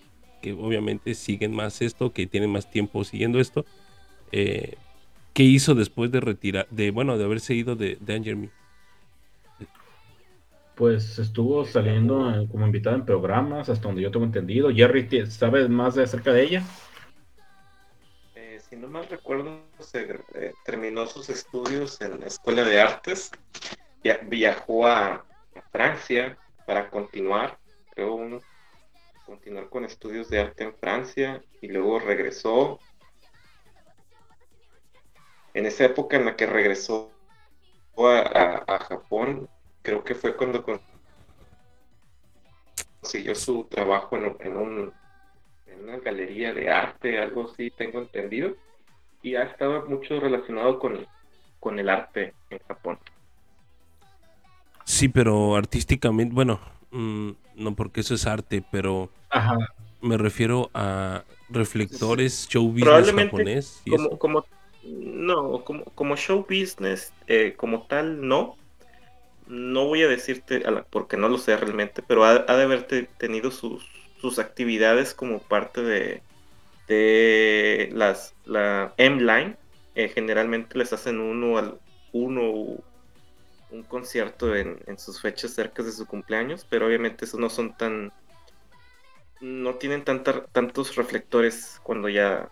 [0.41, 3.65] que obviamente siguen más esto, que tienen más tiempo siguiendo esto,
[4.31, 4.75] eh,
[5.37, 8.49] ¿qué hizo después de retirar, de bueno, de haberse ido de Jeremy?
[10.73, 14.71] Pues estuvo saliendo como invitada en programas, hasta donde yo tengo entendido.
[14.71, 16.63] Jerry, ¿tie- ¿sabes más de acerca de ella?
[18.33, 23.29] Eh, si no mal recuerdo, se, eh, terminó sus estudios en la Escuela de Artes,
[24.03, 25.23] via- viajó a
[25.71, 27.59] Francia para continuar,
[27.91, 28.41] creo, uno,
[29.23, 32.79] continuar con estudios de arte en Francia y luego regresó.
[35.57, 37.11] En esa época en la que regresó
[37.97, 39.49] a, a- a Japón,
[39.81, 40.63] creo que fue cuando
[43.01, 44.93] consiguió su trabajo en, en un,
[45.65, 48.55] en una galería de arte, algo así, tengo entendido
[49.23, 51.07] y ha estado mucho relacionado con,
[51.59, 52.99] con el arte en Japón.
[54.85, 56.59] Sí, pero artísticamente, bueno,
[56.91, 59.57] mm, no porque eso es arte, pero Ajá.
[60.01, 63.81] me refiero a reflectores, show business Probablemente japonés.
[63.85, 64.45] y como,
[64.87, 68.57] no, como, como show business, eh, como tal, no.
[69.47, 73.51] No voy a decirte, porque no lo sé realmente, pero ha, de haber te- tenido
[73.51, 73.85] sus,
[74.19, 76.23] sus actividades como parte de,
[76.87, 79.57] de las, la M-Line.
[79.95, 81.79] Eh, generalmente les hacen uno al
[82.11, 82.83] uno
[83.69, 87.73] un concierto en, en sus fechas cerca de su cumpleaños, pero obviamente esos no son
[87.75, 88.11] tan
[89.39, 92.49] no tienen tanta- tantos reflectores cuando ya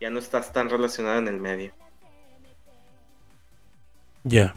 [0.00, 1.72] ya no estás tan relacionada en el medio.
[4.24, 4.54] Ya.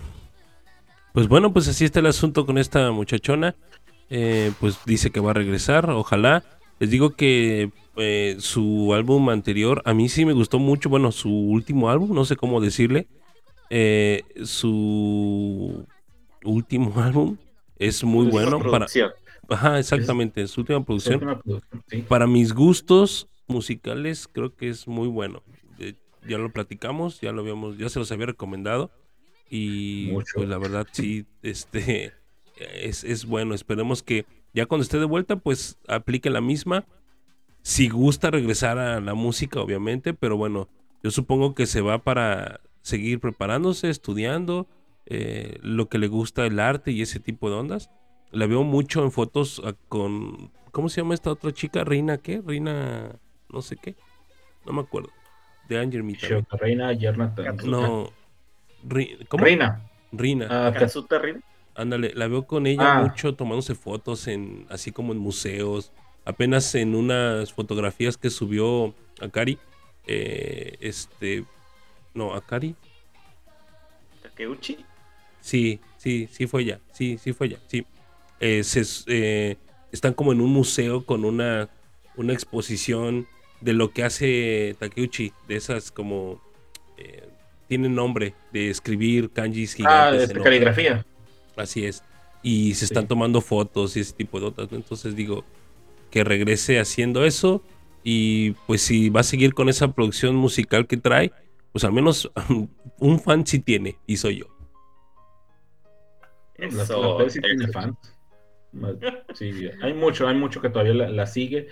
[1.13, 3.56] Pues bueno, pues así está el asunto con esta muchachona.
[4.10, 6.43] Eh, pues dice que va a regresar, ojalá.
[6.79, 11.29] Les digo que eh, su álbum anterior, a mí sí me gustó mucho, bueno, su
[11.29, 13.08] último álbum, no sé cómo decirle.
[13.69, 15.86] Eh, su
[16.43, 17.38] último álbum
[17.77, 18.71] es muy Su bueno para...
[18.71, 19.12] producción.
[19.49, 21.15] Ajá, exactamente, su última Su producción.
[21.15, 22.01] última producción, sí.
[22.08, 25.43] Para mis gustos musicales creo que es muy bueno.
[25.79, 25.95] Eh,
[26.27, 28.91] ya lo platicamos, ya lo habíamos, ya se los había recomendado.
[29.49, 30.34] Y Mucho.
[30.36, 32.13] pues la verdad sí, este
[32.58, 33.53] es, es bueno.
[33.53, 36.86] Esperemos que ya cuando esté de vuelta, pues aplique la misma.
[37.62, 40.67] Si gusta regresar a la música, obviamente, pero bueno,
[41.01, 44.67] yo supongo que se va para seguir preparándose, estudiando,
[45.06, 47.89] eh, lo que le gusta el arte y ese tipo de ondas.
[48.32, 50.51] La veo mucho en fotos ah, con.
[50.71, 51.84] ¿Cómo se llama esta otra chica?
[51.84, 52.41] ¿Reina qué?
[52.45, 53.19] Reina.
[53.54, 53.96] No sé qué.
[54.66, 55.10] No me acuerdo.
[55.70, 55.78] De
[56.16, 56.44] también.
[56.44, 56.92] Shota Reina.
[57.72, 58.10] No.
[58.86, 59.44] Ri- ¿Cómo?
[59.46, 59.82] Reina.
[60.12, 60.48] Rina.
[60.50, 61.42] Ah, Kat- Katsuta Rin.
[61.76, 63.02] Ándale, la veo con ella Ah.
[63.04, 65.92] mucho tomándose fotos en así como en museos.
[66.26, 69.58] Apenas en unas fotografías que subió Akari.
[70.06, 71.46] eh, este.
[72.13, 72.76] No, Akari.
[74.22, 74.86] Takeuchi.
[75.42, 76.80] Sí, sí, sí fue ella.
[76.92, 77.60] Sí, sí fue ella.
[77.68, 77.86] Sí.
[78.39, 79.58] Eh, se eh,
[79.92, 81.70] están como en un museo con una,
[82.16, 83.28] una exposición
[83.63, 85.32] de lo que hace Takeuchi.
[85.47, 86.41] De esas como.
[86.97, 87.28] eh,
[87.67, 90.30] tiene nombre de escribir kanjis Ah, gigantes.
[90.30, 90.43] en hoja.
[90.43, 91.06] caligrafía.
[91.56, 92.04] Así es.
[92.43, 93.08] Y se están Sí.
[93.10, 94.71] tomando fotos y ese tipo de otras.
[94.71, 94.78] ¿no?
[94.78, 95.43] Entonces digo
[96.12, 97.63] que regrese haciendo eso.
[98.04, 101.32] Y pues si va a seguir con esa producción musical que trae,
[101.71, 102.30] pues al menos
[102.99, 104.45] un fan sí tiene, y soy yo.
[106.58, 107.73] La, la Eso, Fer sí tiene eso.
[107.73, 107.97] fans.
[109.34, 111.67] Sí, hay mucho, hay mucho que todavía la, la sigue.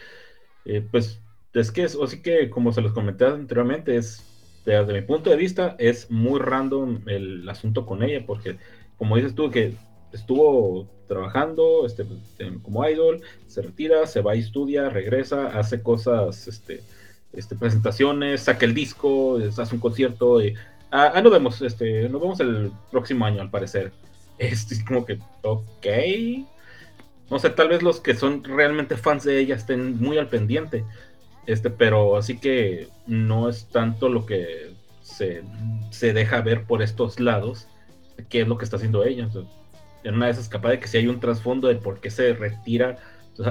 [0.65, 1.19] Eh, pues
[1.53, 4.25] es que es, así que como se los comenté anteriormente, es
[4.65, 8.57] desde mi punto de vista es muy random el asunto con ella, porque
[8.97, 9.73] como dices tú que
[10.13, 12.05] estuvo trabajando este,
[12.61, 16.81] como idol, se retira, se va y estudia, regresa, hace cosas, este,
[17.33, 20.41] este, presentaciones, saca el disco, hace un concierto.
[20.41, 20.53] Y,
[20.91, 23.91] ah, ah, nos vemos, este, nos vemos el próximo año al parecer.
[24.37, 25.87] Este, es como que, ok.
[27.29, 30.83] No sé, tal vez los que son realmente fans de ella estén muy al pendiente.
[31.45, 35.43] Este, pero así que no es tanto lo que se,
[35.89, 37.67] se deja ver por estos lados,
[38.29, 39.29] qué es lo que está haciendo ella.
[39.29, 39.43] Sea,
[40.03, 42.33] en una de esas, capaz de que si hay un trasfondo de por qué se
[42.33, 42.97] retira,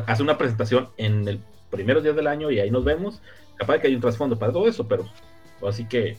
[0.07, 3.23] hace una presentación en el primeros días del año y ahí nos vemos,
[3.57, 5.09] capaz de que hay un trasfondo para todo eso, pero
[5.67, 6.17] así que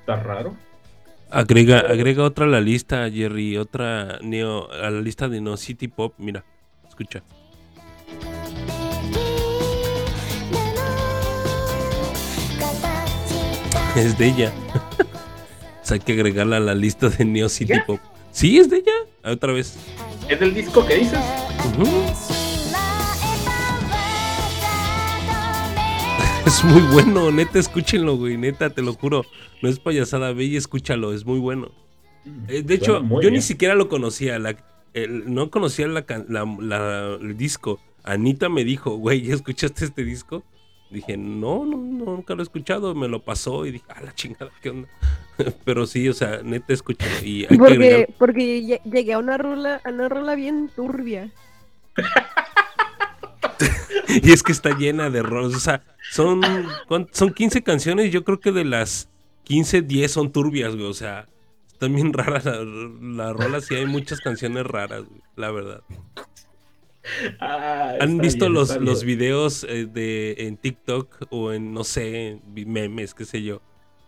[0.00, 0.56] está raro.
[1.30, 5.88] Agrega, agrega otra a la lista, Jerry, otra neo, a la lista de No City
[5.88, 6.14] Pop.
[6.16, 6.42] Mira,
[6.88, 7.22] escucha.
[13.96, 14.52] Es de ella.
[15.82, 17.84] o sea, hay que agregarla a la lista de Neo City ¿Ya?
[17.86, 18.00] Pop.
[18.30, 18.92] Sí, es de ella.
[19.22, 19.76] Ah, Otra vez.
[20.28, 21.18] ¿Es del disco que dices?
[21.78, 21.86] Ujú.
[26.46, 29.22] Es muy bueno, neta, escúchenlo, güey, neta, te lo juro.
[29.60, 31.70] No es payasada, ve y escúchalo, es muy bueno.
[32.48, 34.38] Eh, de hecho, yo ni siquiera lo conocía.
[34.38, 34.56] La,
[34.94, 37.80] el- no conocía la- la- el disco.
[38.02, 40.42] Anita me dijo, güey, ¿ya escuchaste este disco?
[40.90, 42.94] Dije, no, no, no, nunca lo he escuchado.
[42.94, 44.88] Me lo pasó y dije, ah, la chingada, ¿qué onda?
[45.64, 47.12] Pero sí, o sea, neta, escúchalo.
[47.22, 50.70] Y hay que Porque, agregar- porque lle- llegué a una rola, a una rola bien
[50.74, 51.30] turbia.
[54.22, 55.54] Y es que está llena de rolas.
[55.54, 56.40] O sea, son,
[56.88, 58.10] ¿cuán- son 15 canciones.
[58.10, 59.08] Yo creo que de las
[59.44, 60.86] 15, 10 son turbias, güey.
[60.86, 61.26] O sea,
[61.70, 62.58] están bien raras las
[63.02, 65.82] las rolas y hay muchas canciones raras, güey, la verdad.
[67.40, 72.38] Ah, ¿Han visto bien, los, los videos eh, de, en TikTok o en, no sé,
[72.54, 73.62] memes, qué sé yo?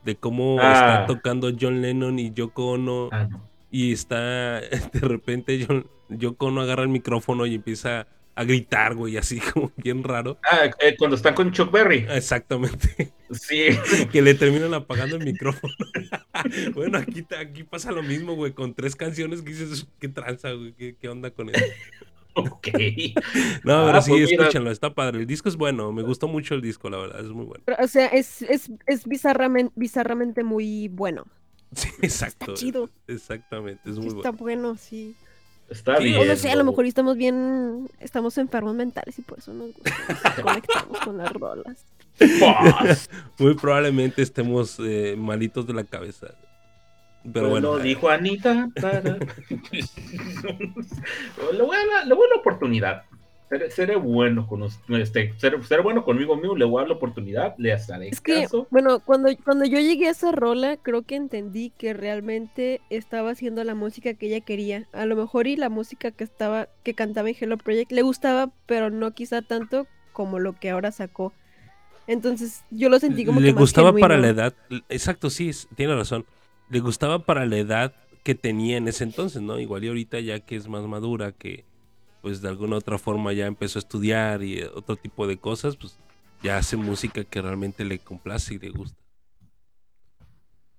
[0.05, 0.73] De cómo Ah.
[1.03, 3.49] está tocando John Lennon y Yoko Ono Ah, no.
[3.71, 4.61] y está,
[4.93, 9.71] de repente John, Yoko Ono agarra el micrófono y empieza a gritar, güey, así como
[9.77, 10.39] bien raro.
[10.51, 12.07] Ah, eh, cuando están con Chuck Berry.
[12.09, 13.13] Exactamente.
[13.33, 13.67] Sí.
[14.11, 15.75] que le terminan apagando el micrófono.
[16.75, 20.73] bueno, aquí, aquí pasa lo mismo, güey, con tres canciones que dices, qué tranza, güey,
[20.73, 21.65] qué, qué onda con eso.
[22.35, 22.69] Ok.
[23.65, 24.43] No, Ah, pero sí, pues mira.
[24.43, 25.19] escúchenlo, está padre.
[25.21, 27.63] El disco es bueno, me gustó mucho el disco, la verdad, es muy bueno.
[27.67, 31.25] Pero, o sea, es, es, es bizarramen- bizarramente muy bueno.
[31.75, 32.55] Sí, exacto.
[32.55, 32.91] chido.
[33.07, 34.69] Exactamente, es Sí muy está bueno.
[34.71, 35.15] bueno, sí.
[35.69, 36.19] Está Sí, bien.
[36.21, 39.73] O no sé, a lo mejor estamos bien, estamos enfermos mentales y por eso nos
[39.73, 41.85] gusta, nos conectamos con las rolas.
[43.39, 46.35] Muy probablemente estemos eh, malitos de la cabeza.
[47.23, 48.71] Pero pues bueno, lo dijo Anita.
[48.81, 49.01] para-
[51.53, 53.03] le, voy a la, le voy a la oportunidad.
[53.49, 56.95] Seré, seré bueno con este, seré, seré bueno conmigo mismo, le voy a dar la
[56.95, 58.69] oportunidad, le haré Es que, caso.
[58.71, 63.65] bueno, cuando, cuando yo llegué a esa rola, creo que entendí que realmente estaba haciendo
[63.65, 64.87] la música que ella quería.
[64.93, 68.51] A lo mejor y la música que estaba, que cantaba en Hello Project le gustaba,
[68.67, 71.33] pero no quizá tanto como lo que ahora sacó.
[72.07, 74.55] Entonces, yo lo sentí como le que más gustaba para la edad.
[74.89, 76.25] Exacto, sí, tiene razón.
[76.71, 79.59] Le gustaba para la edad que tenía en ese entonces, ¿no?
[79.59, 81.65] Igual y ahorita ya que es más madura, que
[82.23, 85.77] pues de alguna otra forma ya empezó a estudiar y eh, otro tipo de cosas,
[85.77, 85.99] pues
[86.43, 88.99] ya hace música que realmente le complace y le gusta.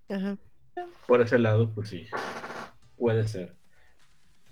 [0.09, 0.37] Ajá.
[1.07, 2.07] Por ese lado, pues sí.
[2.97, 3.55] Puede ser.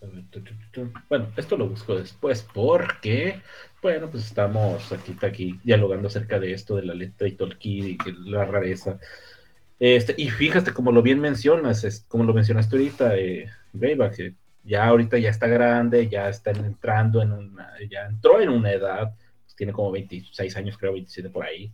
[0.01, 0.93] A ver, tu, tu, tu, tu.
[1.09, 3.41] Bueno, esto lo busco después porque,
[3.81, 7.97] bueno, pues estamos aquí, aquí dialogando acerca de esto de la letra y Tolkien y
[7.97, 8.99] que la rareza.
[9.79, 14.33] Este, y fíjate, como lo bien mencionas, es, como lo mencionaste ahorita, eh, Beba, que
[14.63, 19.13] ya ahorita ya está grande, ya está entrando en una, ya entró en una edad,
[19.45, 21.71] pues tiene como 26 años, creo, 27 por ahí.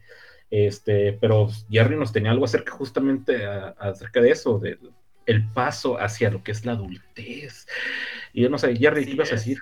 [0.52, 4.80] Este, pero Jerry nos tenía algo acerca justamente a- acerca de eso, del
[5.26, 7.65] el paso hacia lo que es la adultez.
[8.32, 9.58] Y yo no sé, Jerry, ¿qué ibas a decir?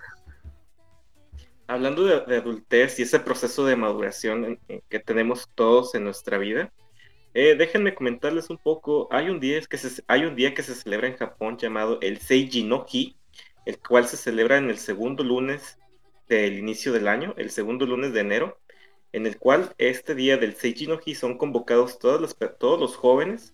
[1.68, 6.04] Hablando de, de adultez y ese proceso de maduración en- en que tenemos todos en
[6.04, 6.74] nuestra vida,
[7.34, 9.08] eh, déjenme comentarles un poco.
[9.12, 12.20] Hay un, día que se, hay un día que se celebra en Japón llamado el
[12.20, 13.16] Seiji no Hi,
[13.66, 15.80] el cual se celebra en el segundo lunes
[16.28, 18.60] del inicio del año, el segundo lunes de enero,
[19.12, 22.96] en el cual este día del Seiji no Hi son convocados todos los, todos los
[22.96, 23.54] jóvenes,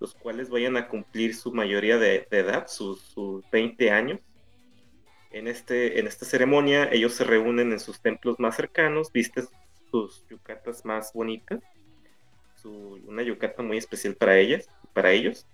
[0.00, 4.20] los cuales vayan a cumplir su mayoría de, de edad, sus, sus 20 años.
[5.30, 9.46] En, este, en esta ceremonia ellos se reúnen en sus templos más cercanos, visten
[9.90, 11.60] sus yucatas más bonitas,
[12.64, 15.46] una yucata muy especial para ellas, para ellos,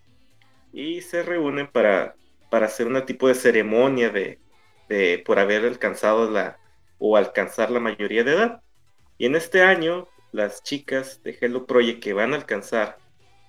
[0.72, 2.14] y se reúnen para,
[2.50, 4.38] para hacer una tipo de ceremonia de,
[4.88, 6.58] de- por haber alcanzado la
[6.98, 8.62] o alcanzar la mayoría de edad.
[9.18, 12.98] Y en este año, las chicas de Hello Project que van a alcanzar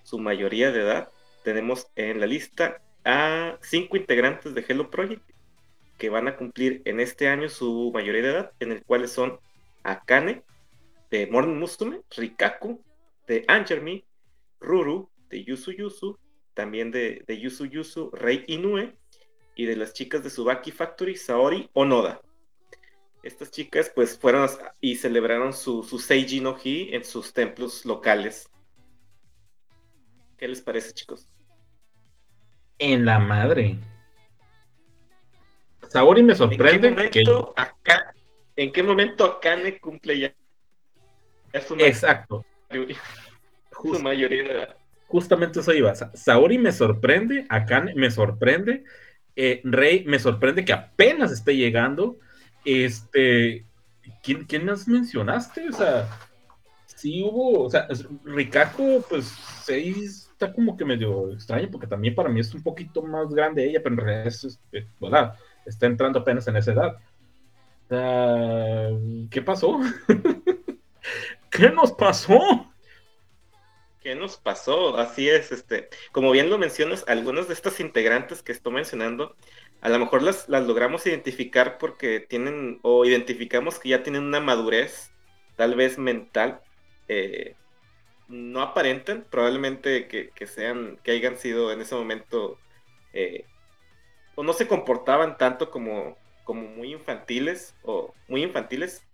[0.03, 1.09] su mayoría de edad,
[1.43, 5.23] tenemos en la lista a cinco integrantes de Hello Project
[5.97, 9.39] que van a cumplir en este año su mayoría de edad, en el cual son
[9.83, 10.43] Akane,
[11.09, 12.81] de Morning Musume, Rikaku,
[13.29, 14.03] de Angermi,
[14.59, 16.17] Ruru, de Yusu Yusu,
[16.55, 18.97] también de, de Yusu Yusu, Rei Inoue,
[19.55, 22.21] y de las chicas de Subaki Factory, Saori Onoda.
[23.21, 24.49] Estas chicas pues fueron
[24.81, 28.49] y celebraron su, su Seiji no Hi en sus templos locales.
[30.37, 31.27] ¿Qué les parece, chicos?
[32.79, 33.77] En la madre.
[35.87, 37.23] Saori me ¿En qué sorprende que...
[37.25, 38.13] momento, Aka-
[38.55, 40.35] ¿en qué momento Akane cumple ya,
[41.53, 41.75] ya su,
[43.81, 44.67] su mayoría de
[45.07, 45.93] justamente eso iba.
[45.95, 48.83] Sa- Saori me sorprende, Akane me sorprende,
[49.35, 52.17] eh, Rey me sorprende que apenas esté llegando.
[52.65, 53.65] Este,
[54.21, 55.69] ¿quién, quién más mencionaste?
[55.69, 56.07] O sea,
[56.85, 57.87] sí hubo, o sea,
[58.25, 59.25] Rikako, pues
[59.65, 63.65] sí está como que medio extraño, porque también para mí es un poquito más grande
[63.65, 64.59] ella, pero en realidad es,
[64.99, 65.33] ¿verdad?
[65.65, 66.97] Está entrando apenas en esa edad.
[67.87, 68.89] Sea,
[69.31, 69.79] ¿Qué pasó?
[71.51, 72.71] ¿Qué nos pasó?
[74.01, 74.97] ¿Qué nos pasó?
[74.97, 79.35] Así es, este, como bien lo mencionas, algunos de estos integrantes que estoy mencionando
[79.81, 84.39] a lo mejor las, las logramos identificar porque tienen, o identificamos que ya tienen una
[84.39, 85.11] madurez,
[85.55, 86.61] tal vez mental,
[87.07, 87.55] eh,
[88.27, 92.57] no aparentan, probablemente que, que sean, que hayan sido en ese momento,
[93.13, 93.45] eh,
[94.35, 99.05] o no se comportaban tanto como, como muy infantiles, o muy infantiles,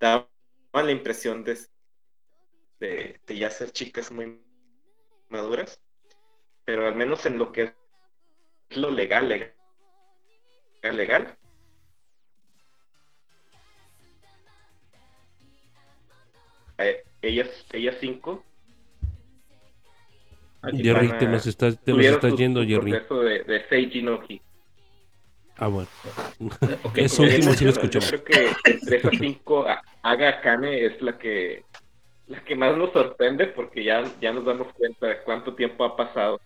[0.00, 0.26] daban
[0.72, 1.58] la impresión de,
[2.80, 4.40] de, de ya ser chicas muy
[5.28, 5.80] maduras,
[6.64, 7.74] pero al menos en lo que
[8.68, 9.54] es lo legal, legal,
[10.82, 11.36] legal.
[16.78, 18.42] Eh, ellas, ellas cinco
[20.62, 22.92] Jerry, te nos estás, te nos tuvieron estás su- yendo, Jerry.
[22.92, 24.02] de, de Seiji.
[25.60, 25.88] Ah, bueno.
[26.84, 28.10] Ok, Eso último sí lo escuchamos.
[28.10, 31.64] Yo creo que entre esas cinco, a- Aga Akane es la que
[32.26, 35.96] la que más nos sorprende porque ya, ya nos damos cuenta de cuánto tiempo ha
[35.96, 36.40] pasado.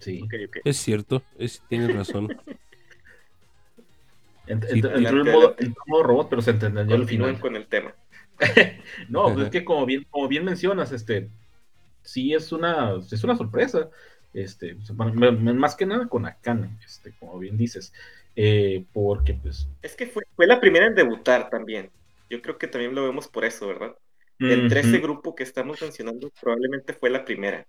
[0.00, 0.26] Sí.
[0.64, 2.28] Es cierto, es, tienes razón.
[4.46, 6.88] Ent- Sí, ent- entró, adelante, en modo, entró en modo robot, pero se entendió al
[6.88, 7.40] Continúen final.
[7.40, 7.94] con el tema.
[9.08, 11.28] No, pues es que como bien, como bien mencionas, este,
[12.02, 13.88] sí es una, es una sorpresa.
[14.32, 14.76] Este,
[15.54, 17.92] más que nada con Akane, este, como bien dices.
[18.36, 19.68] Eh, porque pues.
[19.82, 21.92] Es que fue, fue la primera en debutar también.
[22.28, 23.94] Yo creo que también lo vemos por eso, ¿verdad?
[24.46, 27.66] Entre ese grupo que estamos mencionando, probablemente fue la primera.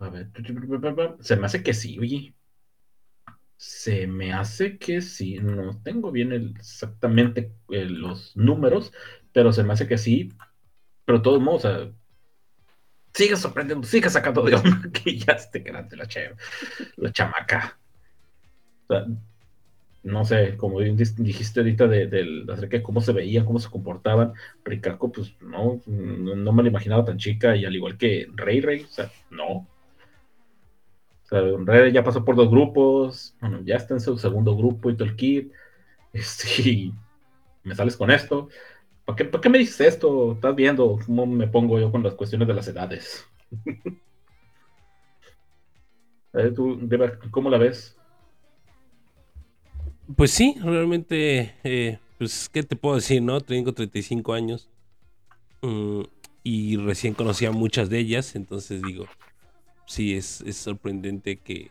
[0.00, 0.30] A ver,
[1.20, 2.34] se me hace que sí, oye.
[3.56, 5.36] Se me hace que sí.
[5.38, 8.92] No tengo bien el- exactamente eh, los números,
[9.32, 10.30] pero se me hace que sí.
[11.04, 11.92] Pero de todos modos, o sea,
[13.14, 16.08] sigue sorprendiendo, sigue sacando de onda que ya esté grande la,
[16.96, 17.78] la chamaca.
[20.04, 24.32] No sé, como dijiste ahorita de, del- acerca de cómo se veían, cómo se comportaban,
[24.64, 28.82] Rikako, pues no, no, me lo imaginaba tan chica, y al igual que Rey Rey,
[28.82, 29.68] o sea, no.
[31.30, 34.96] O Rey ya pasó por dos grupos, bueno, ya está en su segundo grupo y
[34.96, 35.52] todo el kit.
[36.14, 36.92] Este,
[37.64, 38.48] me sales con esto.
[39.04, 40.32] ¿Para qué, me dices esto?
[40.32, 43.26] Estás viendo cómo me pongo yo con las cuestiones de las edades.
[46.34, 47.94] Eh, ¿Tú, Deba, cómo la ves?
[50.16, 53.42] Pues sí, realmente, eh, pues, ¿qué te puedo decir, no?
[53.42, 54.70] Tengo 35 años
[55.60, 56.00] mm,
[56.42, 59.04] y recién conocí a muchas de ellas, entonces digo,
[59.86, 61.70] sí, es, es sorprendente que...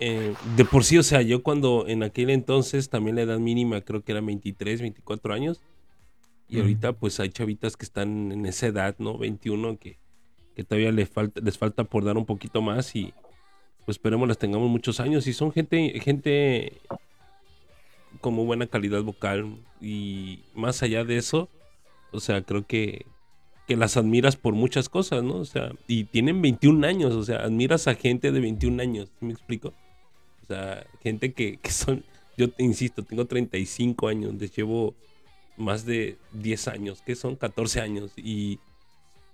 [0.00, 3.80] eh, de por sí, o sea, yo cuando en aquel entonces también la edad mínima
[3.82, 5.62] creo que era 23, 24 años.
[6.54, 9.18] Y ahorita pues hay chavitas que están en esa edad, ¿no?
[9.18, 9.98] 21, que,
[10.54, 13.12] que todavía les falta, les falta por dar un poquito más y
[13.84, 15.26] pues esperemos las tengamos muchos años.
[15.26, 16.72] Y son gente, gente
[18.20, 21.48] con muy buena calidad vocal y más allá de eso,
[22.12, 23.06] o sea, creo que,
[23.66, 25.36] que las admiras por muchas cosas, ¿no?
[25.36, 29.26] O sea, y tienen 21 años, o sea, admiras a gente de 21 años, ¿sí
[29.26, 29.74] ¿me explico?
[30.42, 32.04] O sea, gente que, que son,
[32.36, 34.94] yo te insisto, tengo 35 años, les llevo
[35.56, 38.58] más de 10 años, que son 14 años, y,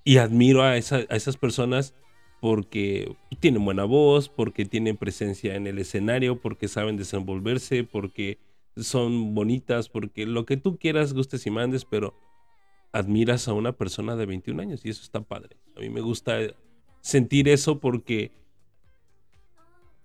[0.04, 1.94] y admiro a, esa- a esas personas
[2.40, 8.38] porque tienen buena voz, porque tienen presencia en el escenario, porque saben desenvolverse, porque
[8.76, 12.14] son bonitas, porque lo que tú quieras, gustes y mandes, pero
[12.92, 15.56] admiras a una persona de 21 años y eso está padre.
[15.76, 16.38] A mí me gusta
[17.02, 18.32] sentir eso porque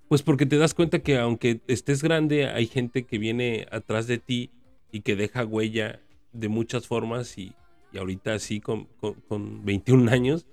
[0.08, 4.20] pues porque te das cuenta que aunque estés grande, hay gente que viene atrás de
[4.20, 4.52] ti
[4.92, 6.02] y que deja huella
[6.36, 7.56] de muchas formas y,
[7.92, 10.48] y ahorita así con, con- con 21 años,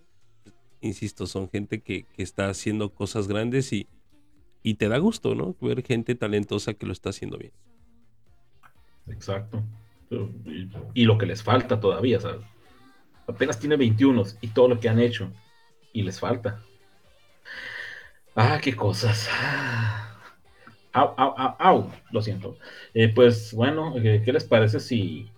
[0.81, 3.89] insisto, son gente que, que está haciendo cosas grandes y,
[4.63, 5.57] y te da gusto, ¿no?
[5.61, 7.53] Ver gente talentosa que lo está haciendo bien.
[9.07, 9.63] Exacto.
[10.95, 12.47] Y, lo que les falta todavía, ¿sabes?
[13.27, 15.33] Apenas tiene 21 y todo lo que han hecho.
[15.93, 16.63] Y les falta.
[18.37, 19.29] Ah, qué cosas.
[20.93, 21.93] Au, au, au, au.
[22.11, 22.59] Lo siento.
[22.95, 25.31] Eh, pues bueno, eh, ¿qué les parece si,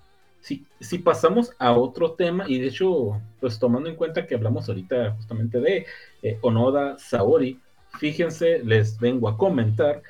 [0.80, 2.44] si, pasamos a otro tema?
[2.46, 5.86] Y de hecho, pues tomando en cuenta que hablamos ahorita justamente de
[6.22, 7.58] eh, Onoda Saori,
[7.98, 10.02] fíjense, les vengo a comentar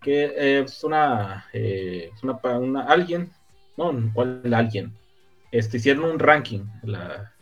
[0.00, 3.30] que eh, es una, eh, una, alguien,
[3.76, 4.92] no, ¿cuál alguien?
[5.50, 7.32] Este, hicieron un ranking, la,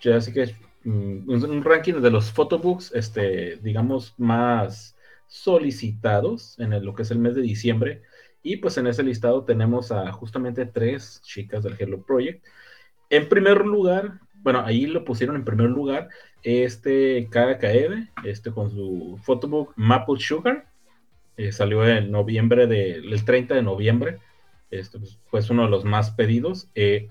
[0.00, 0.54] ya sé que
[0.84, 4.96] mm, un, ranking de los photobooks, este, digamos, más
[5.26, 8.02] solicitados en lo que es el mes de diciembre,
[8.42, 12.44] y pues en ese listado tenemos a justamente tres chicas del Hello Project.
[13.10, 16.08] En primer lugar, bueno, ahí lo pusieron en primer lugar,
[16.42, 20.66] este Kara Kaede, este con su photobook Maple Sugar,
[21.36, 24.18] eh, salió en noviembre, de, el 30 de noviembre.
[24.70, 26.70] Este pues, fue uno de los más pedidos.
[26.74, 27.08] Eh,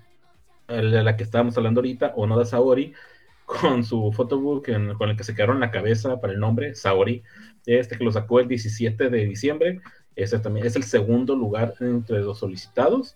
[0.68, 2.94] la, la que estábamos hablando ahorita, Onoda Saori,
[3.46, 7.24] con su photobook en- con el que se quedaron la cabeza para el nombre, Saori,
[7.66, 9.82] este que lo sacó el 17 de diciembre.
[10.43, 13.16] También es el segundo lugar entre los solicitados.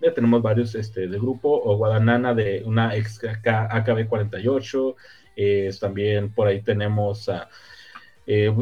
[0.00, 4.94] Ya tenemos varios este, de grupo, o Guadanana de una ex AKB48.
[5.36, 7.48] es también por ahí tenemos a
[8.26, 8.52] eh,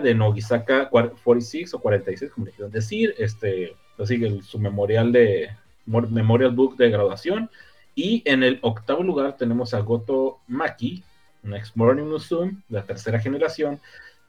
[0.00, 3.14] de Nogisaka 46 o 46, como le quieran decir.
[3.18, 5.50] Este, así que su memorial de
[5.86, 7.50] mor- Memorial Book de graduación.
[7.94, 11.02] Y en el octavo lugar tenemos a Goto Maki,
[11.44, 13.80] un ex Morning Musume, la tercera generación,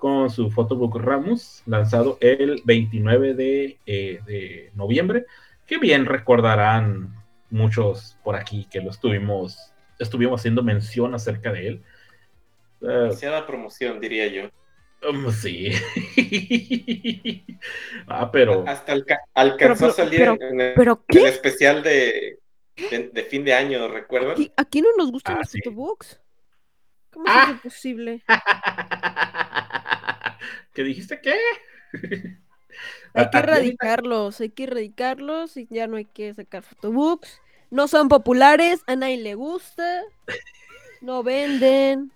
[0.03, 5.25] con su photobook Ramus, lanzado el 29 de, eh, de noviembre,
[5.65, 7.15] que bien recordarán
[7.49, 11.83] muchos por aquí que lo estuvimos, estuvimos haciendo mención acerca de él.
[12.81, 14.49] Eh, Demasiada promoción, diría yo.
[15.09, 15.71] um, sí.
[18.07, 18.65] ah, pero...
[18.67, 20.37] Hasta alca- alcanzó Pero- a salir pero-
[21.07, 22.39] en, el, especial de,
[22.91, 24.31] de, de fin de año, ¿recuerdan?
[24.33, 25.59] Aquí, aquí no nos gustan Ah, los sí.
[25.63, 26.19] photobooks.
[27.13, 27.53] ¿Cómo Ah.
[27.55, 28.21] es posible?
[30.73, 31.35] ¿Qué dijiste qué?
[33.13, 37.39] Hay que ¿A- a erradicarlos, hay que erradicarlos y ya no hay que sacar photobooks.
[37.69, 40.01] No son populares, a nadie le gusta,
[41.01, 42.11] no venden.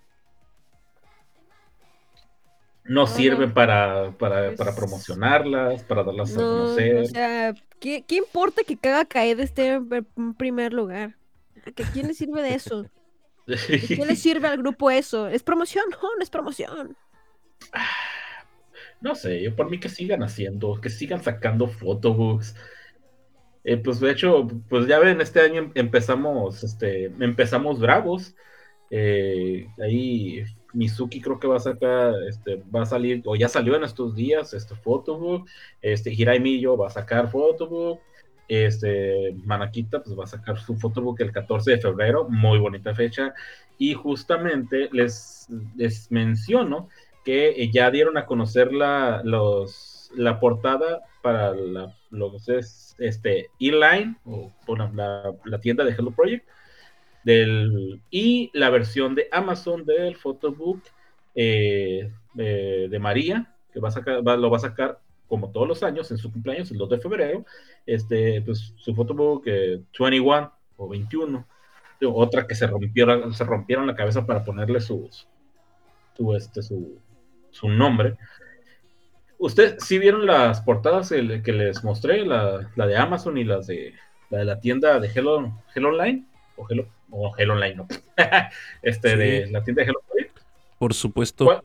[2.84, 3.54] No No, sirven no.
[3.54, 6.96] para, para, Pues- para promocionarlas, para darlas a No, conocer.
[6.96, 11.16] o sea, ¿qué, qué importa que Caga Caed esté en pr- en primer lugar?
[11.66, 12.86] ¿A quién le sirve de eso?
[13.46, 13.56] ¿De
[13.96, 15.28] qué le sirve al grupo eso?
[15.28, 15.84] ¿Es promoción?
[15.90, 16.96] No, no es promoción.
[19.00, 22.54] No sé, yo por mí que sigan haciendo, que sigan sacando photobooks.
[23.64, 28.34] Eh, pues de hecho, pues ya ven, este año em- empezamos, este, empezamos bravos.
[28.90, 30.42] Eh, ahí
[30.72, 34.14] Mizuki creo que va a sacar, este, va a salir, o ya salió en estos
[34.14, 35.48] días, este photobook.
[35.82, 38.00] Este, Hirai va a sacar photobook.
[38.48, 43.34] Este, Manakita pues va a sacar su photobook el 14 de febrero, muy bonita fecha.
[43.78, 45.46] Y justamente les,
[45.76, 46.88] les menciono
[47.28, 52.96] que eh, ya dieron a conocer la, los, la portada para la, lo que es
[52.98, 56.48] este, E-Line, o la, la tienda de Hello Project,
[57.24, 60.80] del, y la versión de Amazon del photobook
[61.34, 64.98] eh, eh, de María, que va a sacar, lo va a sacar
[65.28, 67.44] como todos los años en su cumpleaños, el 2 de febrero,
[67.84, 71.46] este, pues, su photobook eh, 21 o 21,
[72.06, 75.28] otra que se rompieron, se rompieron la cabeza para ponerle sus,
[76.16, 76.98] su, este, su,
[77.58, 78.16] su nombre.
[79.38, 83.66] ¿Ustedes sí vieron las portadas el- que les mostré, la, la de Amazon y las
[83.66, 83.94] de
[84.30, 86.24] la de la tienda de Hello, Hello Online?
[86.56, 87.88] O Hello, o Hello Online, no.
[88.82, 89.16] este, Sí.
[89.16, 90.38] de la tienda de Hello Project.
[90.78, 91.44] Por supuesto.
[91.44, 91.62] ¿Cuál-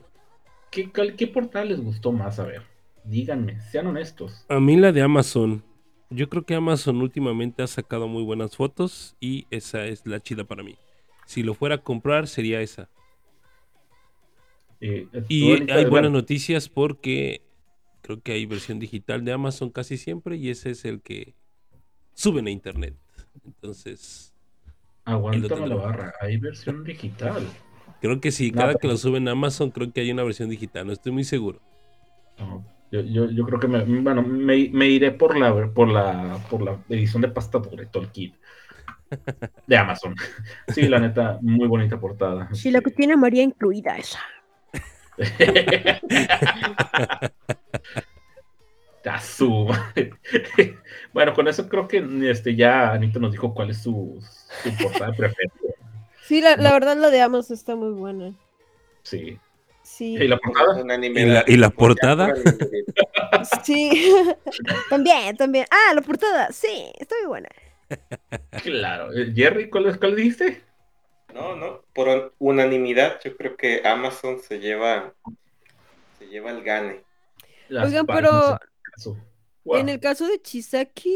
[0.72, 2.40] ¿Qué, cuál- qué portada les gustó más?
[2.40, 2.64] A ver,
[3.04, 4.46] díganme, sean honestos.
[4.50, 5.64] A mí la de Amazon.
[6.10, 10.44] Yo creo que Amazon últimamente ha sacado muy buenas fotos y esa es la chida
[10.44, 10.78] para mí.
[11.26, 12.90] Si lo fuera a comprar sería esa.
[14.86, 17.42] Eh, Y hay bueno, buenas noticias porque
[18.02, 21.36] creo que hay versión digital de Amazon casi siempre y ese es el que
[22.14, 22.98] suben a internet.
[23.46, 24.36] Entonces,
[25.06, 27.58] Aguántame la barra, hay versión digital.
[28.00, 30.86] creo que sí, cada que lo suben a Amazon creo que hay una versión digital,
[30.88, 31.64] no estoy muy seguro.
[32.38, 36.46] No, yo, yo, yo creo que me, bueno, me, me iré por la, por la
[36.50, 38.38] por la edición de pasta dura, Tolkien.
[39.66, 40.16] De Amazon.
[40.68, 42.50] Sí, la neta, muy bonita portada.
[42.54, 44.20] Si la que tiene María incluida esa.
[49.06, 49.68] Azul.
[51.14, 54.20] bueno, con eso creo que este, ya Anita nos dijo cuál es su,
[54.64, 55.54] su portada preferida.
[56.26, 58.34] Sí, la, la verdad la de Amazon está muy buena.
[59.04, 59.38] Sí.
[59.84, 60.80] Sí, ¿Y la portada?
[60.80, 62.34] ¿Y la- y la portada?
[63.64, 64.12] sí.
[64.90, 65.66] también, también.
[65.70, 67.50] Ah, la portada, sí, está muy buena.
[68.64, 69.12] Claro.
[69.14, 70.62] Eh, Jerry, ¿cuál, cuál dijiste?
[71.34, 75.14] No, no, por unanimidad yo creo que Amazon se lleva
[76.18, 77.04] se lleva el gane.
[77.70, 79.18] Las Oigan, pero en caso.
[79.64, 79.78] Wow.
[79.78, 81.16] en el caso de Chisaki,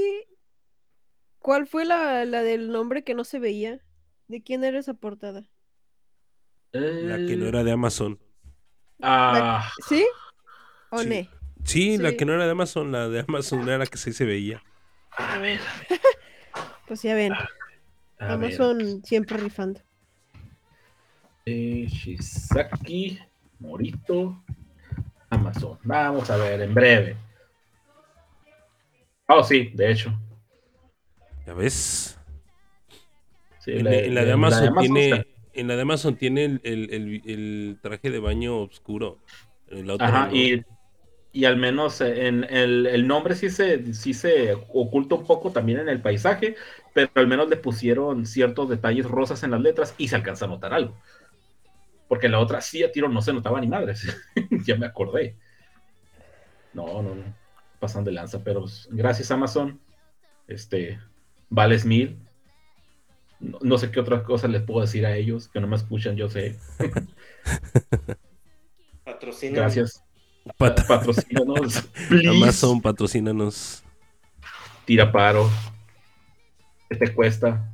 [1.40, 3.80] ¿cuál fue la, la del nombre que no se veía?
[4.28, 5.44] ¿De quién era esa portada?
[6.72, 8.20] La que no era de Amazon.
[9.02, 10.06] Ah, ¿Sí?
[10.90, 11.10] ¿O Sí.
[11.10, 11.30] ne?
[11.66, 14.26] Sí, la que no era de Amazon, la de Amazon era la que sí se
[14.26, 14.64] veía.
[15.18, 15.60] a ver,
[16.88, 17.34] Pues ya ven,
[18.20, 18.36] a ver.
[18.36, 19.82] Amazon siempre rifando.
[21.50, 23.18] Eh, Shizaki,
[23.60, 24.44] Morito,
[25.30, 25.80] Amazon.
[25.86, 27.16] Vamos a ver, en breve.
[29.30, 30.12] Oh, sí, de hecho.
[31.46, 32.18] ¿Ya ves?
[33.60, 37.22] Sí, En, en la de Amazon tiene, en la de Amazon tiene el, el- el-
[37.26, 39.20] el traje de baño oscuro.
[40.00, 40.62] Ajá, y,
[41.32, 45.80] y al menos en el, el nombre sí se, sí se oculta un poco también
[45.80, 46.56] en el paisaje,
[46.94, 50.50] pero al menos le pusieron ciertos detalles rosas en las letras y se alcanza a
[50.50, 50.94] notar algo.
[52.08, 54.08] Porque la otra sí a tiro no se notaba ni madres.
[54.66, 55.36] ya me acordé.
[56.74, 57.36] No, no, no.
[57.80, 59.80] Pasan de lanza, pero gracias Amazon.
[60.48, 61.00] Este,
[61.50, 62.18] vales mil.
[63.40, 66.16] No, no sé qué otra cosa les puedo decir a ellos, que no me escuchan,
[66.16, 66.58] yo sé.
[69.04, 69.56] Patrocina.
[69.62, 70.04] Gracias.
[70.58, 71.82] Pat- Patrocínanos.
[72.10, 72.30] please.
[72.30, 73.84] Amazon, patrocínanos.
[74.86, 75.50] Tira paro.
[76.90, 77.70] ¿Qué te cuesta?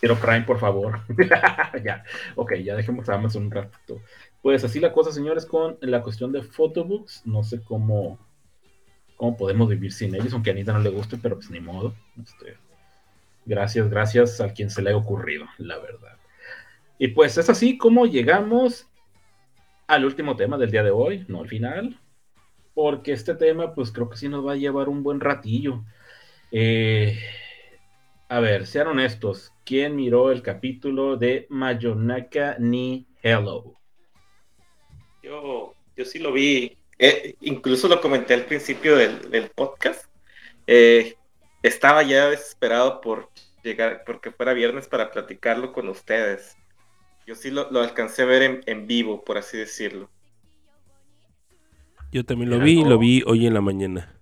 [0.00, 1.00] Quiero Prime, por favor.
[1.84, 2.02] ya,
[2.34, 4.00] ok, ya dejemos a Amazon un ratito.
[4.40, 7.26] Pues así la cosa, señores, con la cuestión de photobooks.
[7.26, 8.18] No sé cómo,
[9.16, 11.94] cómo podemos vivir sin ellos, aunque a Anita no le guste, pero pues ni modo.
[12.20, 12.56] Este,
[13.44, 16.16] gracias, gracias a quien se le haya ocurrido, la verdad.
[16.98, 18.88] Y pues es así como llegamos
[19.86, 22.00] al último tema del día de hoy, no al final,
[22.72, 25.84] porque este tema pues creo que sí nos va a llevar un buen ratillo.
[26.52, 27.18] Eh,
[28.30, 33.74] a ver, sean honestos, ¿quién miró el capítulo de Mayonaka ni Hello?
[35.20, 36.78] Yo, yo sí lo vi.
[36.96, 40.06] Eh, incluso lo comenté al principio del, del podcast.
[40.68, 41.16] Eh,
[41.64, 43.30] estaba ya desesperado por
[43.64, 46.56] llegar, porque fuera viernes para platicarlo con ustedes.
[47.26, 50.08] Yo sí lo, lo alcancé a ver en, en vivo, por así decirlo.
[52.12, 52.90] Yo también lo vi, no.
[52.90, 54.19] lo vi hoy en la mañana.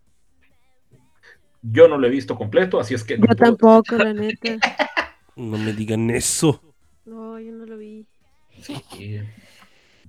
[1.62, 4.56] Yo no lo he visto completo, así es que no Yo puedo- tampoco, la neta.
[5.36, 6.60] No me digan eso.
[7.06, 8.04] No, yo no lo vi.
[8.60, 9.20] Sí,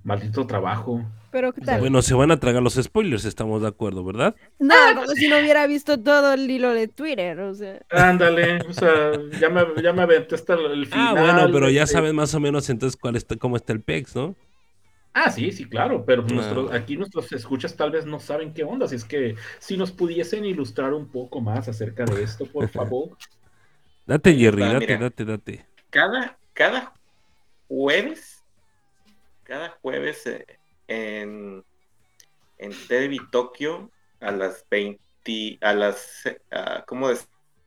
[0.02, 1.04] maldito trabajo.
[1.30, 1.78] Pero ¿qué tal?
[1.80, 4.34] Bueno, se van a tragar los spoilers, estamos de acuerdo, ¿verdad?
[4.58, 7.80] No, como si no hubiera visto todo el hilo de Twitter, o sea.
[7.90, 11.14] Ándale, o sea, ya me, ya me aventé hasta el Ah, final.
[11.24, 14.16] bueno, pero ya este, saben más o menos entonces cuál está, cómo está el PEX,
[14.16, 14.34] ¿no?
[15.12, 18.86] Ah, sí, sí, claro, pero nuestros- aquí nuestros escuchas tal vez no saben qué onda,
[18.86, 23.16] así es que si nos pudiesen ilustrar un poco más acerca de esto, por favor.
[24.06, 24.98] Date, Jerry, date, mira.
[24.98, 25.66] date, date.
[25.90, 26.94] Cada, cada
[27.68, 28.44] jueves,
[29.44, 30.46] cada jueves eh,
[30.88, 31.64] en,
[32.58, 33.90] en TV Tokio
[34.20, 37.08] a las 20, a las, eh, ah, ¿cómo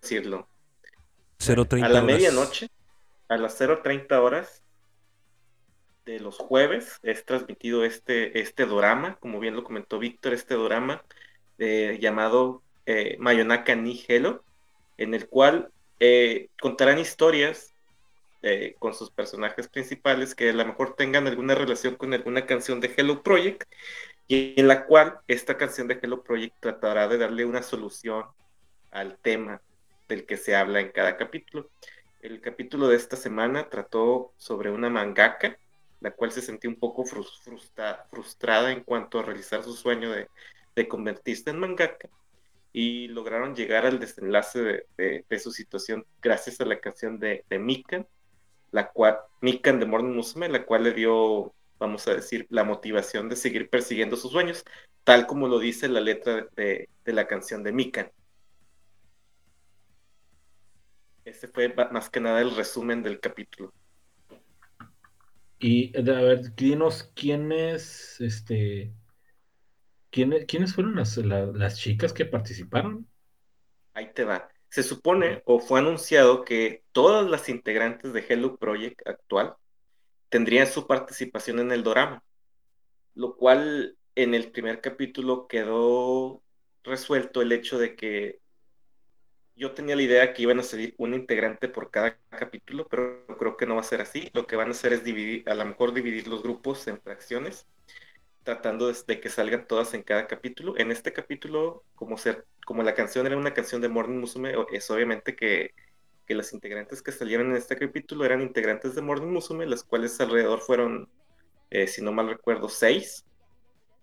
[0.01, 0.47] decirlo?
[1.39, 2.07] 0.30 a la horas.
[2.07, 2.67] medianoche,
[3.29, 4.62] a las 0.30 horas
[6.05, 11.03] de los jueves, es transmitido este, este dorama, como bien lo comentó Víctor, este dorama
[11.57, 14.43] eh, llamado eh, Mayonaka ni Hello,
[14.97, 17.73] en el cual eh, contarán historias
[18.41, 22.81] eh, con sus personajes principales que a lo mejor tengan alguna relación con alguna canción
[22.81, 23.63] de Hello Project,
[24.27, 28.25] y en la cual esta canción de Hello Project tratará de darle una solución
[28.91, 29.61] al tema
[30.09, 31.69] del que se habla en cada capítulo.
[32.21, 35.57] El capítulo de esta semana trató sobre una mangaka,
[36.03, 40.11] la cual se sentía un poco frus- frustra- frustrada en cuanto a realizar su sueño
[40.11, 40.27] de,
[40.89, 42.09] convertirse en mangaka
[42.73, 48.05] y lograron llegar al desenlace de, de- su situación gracias a la canción de, Mikan,
[48.71, 53.29] la cual, Mikan de Morning Musume, la cual le dio, vamos a decir, la motivación
[53.29, 54.65] de seguir persiguiendo sus sueños,
[55.05, 58.11] tal como lo dice la letra de, la canción de Mikan.
[61.23, 63.71] Ese fue más que nada el resumen del capítulo.
[65.64, 68.93] Y a ver, dinos quiénes, este,
[70.11, 73.07] quiénes, quiénes fueron las, la- las chicas que participaron.
[73.93, 74.49] Ahí te va.
[74.70, 79.55] Se supone o fue anunciado que todas las integrantes de Hello Project actual
[80.30, 82.24] tendrían su participación en el dorama,
[83.16, 86.43] lo cual en el primer capítulo quedó
[86.84, 88.41] resuelto el hecho de que
[89.55, 93.57] yo tenía la idea que iban a salir un integrante por cada capítulo, pero creo
[93.57, 94.29] que no va a ser así.
[94.33, 97.67] Lo que van a hacer es dividir, a lo mejor dividir los grupos en fracciones,
[98.43, 100.77] tratando de, que salgan todas en cada capítulo.
[100.77, 104.89] En este capítulo, como, ser, como la canción era una canción de Morning Musume, es
[104.89, 105.73] obviamente que,
[106.25, 110.19] que las integrantes que salieron en este capítulo eran integrantes de Morning Musume, las cuales
[110.19, 111.09] alrededor fueron,
[111.69, 113.25] eh, si no mal recuerdo, seis.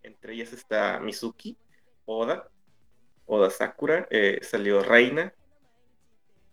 [0.03, 1.57] Entre ellas está Mizuki,
[2.07, 2.49] Oda,
[3.27, 5.35] Oda Sakura, eh, salió Reina,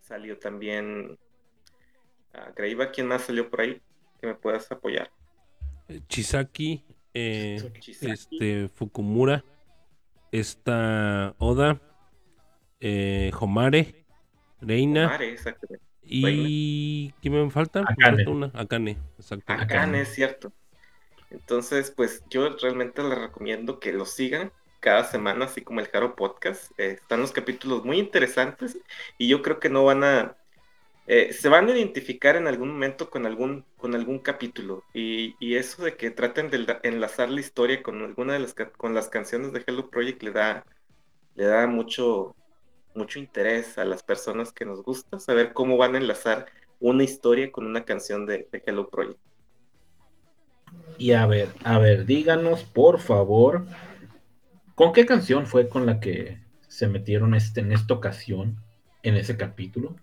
[0.07, 1.17] salió también
[2.33, 2.91] uh, Greiva.
[2.91, 3.81] ¿Quién más salió por ahí?
[4.19, 5.11] Que me puedas apoyar.
[6.07, 6.83] Chisaki,
[7.13, 8.11] eh, Chisaki.
[8.11, 9.43] este, Fukumura,
[10.31, 11.79] está Oda,
[12.79, 14.05] eh, Homare,
[14.59, 15.85] Reina exactamente.
[16.01, 17.81] y ¿quién me falta?
[17.81, 18.17] Akane.
[18.17, 19.53] falta una, Akane, exacto.
[19.53, 19.63] Akane.
[19.63, 20.51] Akane, es cierto.
[21.29, 26.15] Entonces, pues yo realmente les recomiendo que lo sigan cada semana, así como el Jaro
[26.15, 26.71] Podcast.
[26.79, 28.77] Eh, están los capítulos muy interesantes
[29.17, 30.35] y yo creo que no van a
[31.07, 34.83] eh, se van a identificar en algún momento con algún, con algún capítulo.
[34.93, 38.53] Y, y eso de que traten de enla- enlazar la historia con alguna de las,
[38.75, 40.65] con las canciones de Hello Project le da,
[41.35, 42.35] le da mucho,
[42.93, 46.47] mucho interés a las personas que nos gusta saber cómo van a enlazar
[46.79, 49.19] una historia con una canción de, de Hello Project.
[50.97, 53.65] Y a ver, a ver, díganos, por favor,
[54.77, 56.37] ¿con qué canción fue con la que
[56.69, 58.63] se metieron este, en esta ocasión,
[59.01, 59.95] en ese capítulo?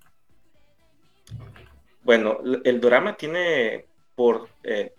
[2.02, 4.92] Bueno, el drama tiene por, eh,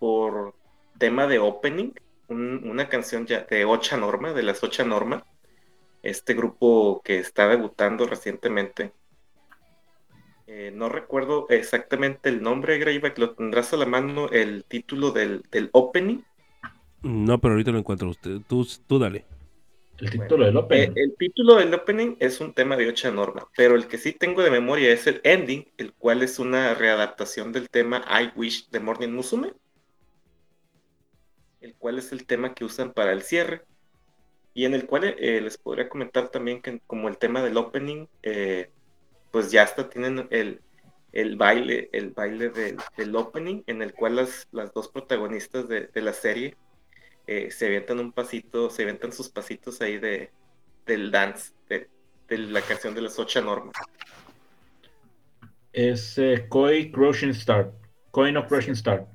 [0.00, 0.54] por
[0.98, 1.92] tema de opening
[2.28, 5.24] un- una canción ya de Ocha Norma, de las Ocha Norma,
[6.02, 8.92] este grupo que está debutando recientemente.
[10.48, 15.42] Eh, no recuerdo exactamente el nombre, Greyback, lo tendrás a la mano el título del,
[15.52, 16.22] del opening.
[17.02, 18.40] No, pero ahorita lo encuentro usted.
[18.46, 19.24] Tú, tú dale.
[19.98, 20.92] El título del Eh, opening.
[20.94, 24.42] el título del opening es un tema de Ocha Norma, pero el que sí tengo
[24.42, 28.80] de memoria es el ending, el cual es una readaptación del tema I Wish de
[28.80, 29.54] Morning Musume,
[31.60, 33.62] el cual es el tema que usan para el cierre,
[34.54, 38.06] y en el cual eh, les podría comentar también que como el tema del opening,
[38.22, 38.70] eh,
[39.30, 40.60] pues ya hasta tienen el,
[41.12, 45.88] el baile, el baile del, del opening, en el cual las, las dos protagonistas de,
[45.88, 46.56] de la serie
[47.26, 50.32] eh, se avientan un pasito, se avientan sus pasitos ahí de,
[50.86, 51.90] del dance, de,
[52.28, 53.90] de la canción de las ocho normas.
[55.72, 57.72] Es eh, Koi Crushing Start.
[58.10, 59.06] Coin of Crushing Start.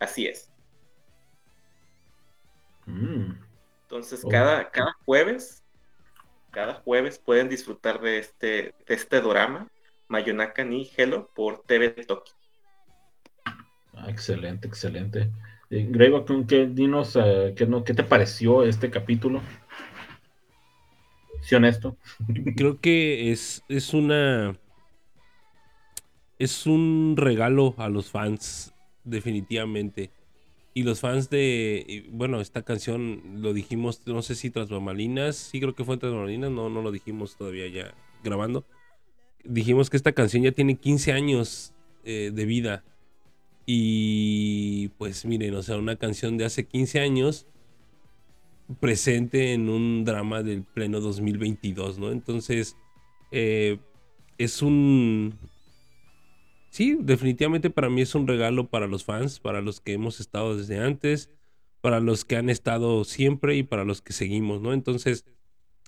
[0.00, 0.50] Así es.
[2.86, 3.38] Mm,
[3.82, 4.28] Entonces, Oh.
[4.28, 5.64] cada, cada jueves,
[6.50, 8.46] cada jueves pueden disfrutar de este,
[8.86, 9.70] de este dorama,
[10.08, 12.32] Mayonaka ni Hello, por TV Toki.
[13.94, 15.30] ah, excelente, excelente.
[15.70, 19.42] Eh, Greyback, ¿con ¿qué, dinos, eh, qué, no, ¿qué te pareció este capítulo?
[21.42, 21.96] Sí, honesto.
[22.56, 24.58] Creo que es, es una.
[26.38, 28.72] Es un regalo a los fans,
[29.04, 30.10] definitivamente.
[30.72, 32.06] Y los fans de.
[32.10, 35.36] Bueno, esta canción lo dijimos, no sé si tras bambalinas.
[35.36, 36.50] Sí, creo que fue tras bambalinas.
[36.50, 38.64] No, no lo dijimos todavía ya grabando.
[39.44, 42.84] Dijimos que esta canción ya tiene 15 años eh, de vida.
[43.70, 47.46] Y pues miren, o sea, una canción de hace 15 años
[48.80, 52.10] presente en un drama del pleno 2022, ¿no?
[52.10, 52.78] Entonces,
[53.30, 53.76] eh,
[54.38, 55.38] es un...
[56.70, 60.56] Sí, definitivamente para mí es un regalo para los fans, para los que hemos estado
[60.56, 61.28] desde antes,
[61.82, 64.72] para los que han estado siempre y para los que seguimos, ¿no?
[64.72, 65.26] Entonces,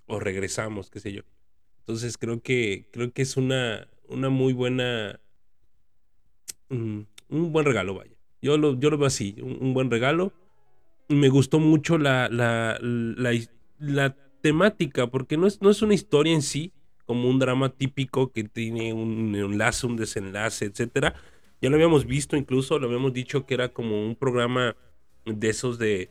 [0.04, 1.22] o regresamos, qué sé yo.
[1.78, 5.18] Entonces creo que creo que es una, una muy buena
[6.68, 8.12] mm, un buen regalo, vaya.
[8.42, 10.32] Yo lo, yo lo veo así, un, buen regalo.
[11.08, 13.32] Me gustó mucho la, la, la,
[13.78, 16.72] la temática, porque no es, no es una historia en sí,
[17.06, 21.14] como un drama típico que tiene un enlace, un desenlace, etcétera.
[21.60, 24.76] Ya lo habíamos visto, incluso lo habíamos dicho que era como un programa
[25.26, 26.10] de esos de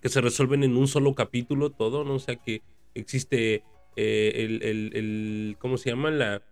[0.00, 2.14] que se resuelven en un solo capítulo todo, ¿no?
[2.14, 2.62] O sea que
[2.94, 3.64] existe
[3.96, 6.10] eh, el, el- el- ¿cómo se llama?
[6.10, 6.42] La,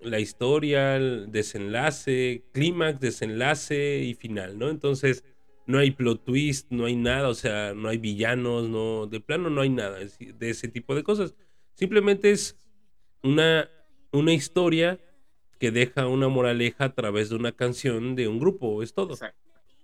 [0.00, 4.68] la historia, el desenlace, clímax, desenlace y final, ¿no?
[4.68, 5.24] Entonces
[5.66, 9.50] no hay plot twist, no hay nada, o sea, no hay villanos, no, de plano
[9.50, 11.34] no hay nada de ese tipo de cosas.
[11.74, 12.56] Simplemente es
[13.22, 13.70] una,
[14.12, 15.00] una historia
[15.58, 19.12] que deja una moraleja a través de una canción de un grupo, es todo.
[19.12, 19.38] Exacto.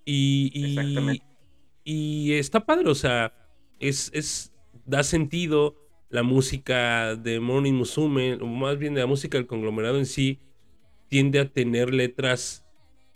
[0.05, 1.27] Y, y, Exactamente.
[1.85, 3.35] y está padre, o sea,
[3.79, 4.53] es, es,
[4.85, 9.99] da sentido la música de Morning Musume, o más bien de la música del conglomerado
[9.99, 10.39] en sí,
[11.09, 12.65] tiende a tener letras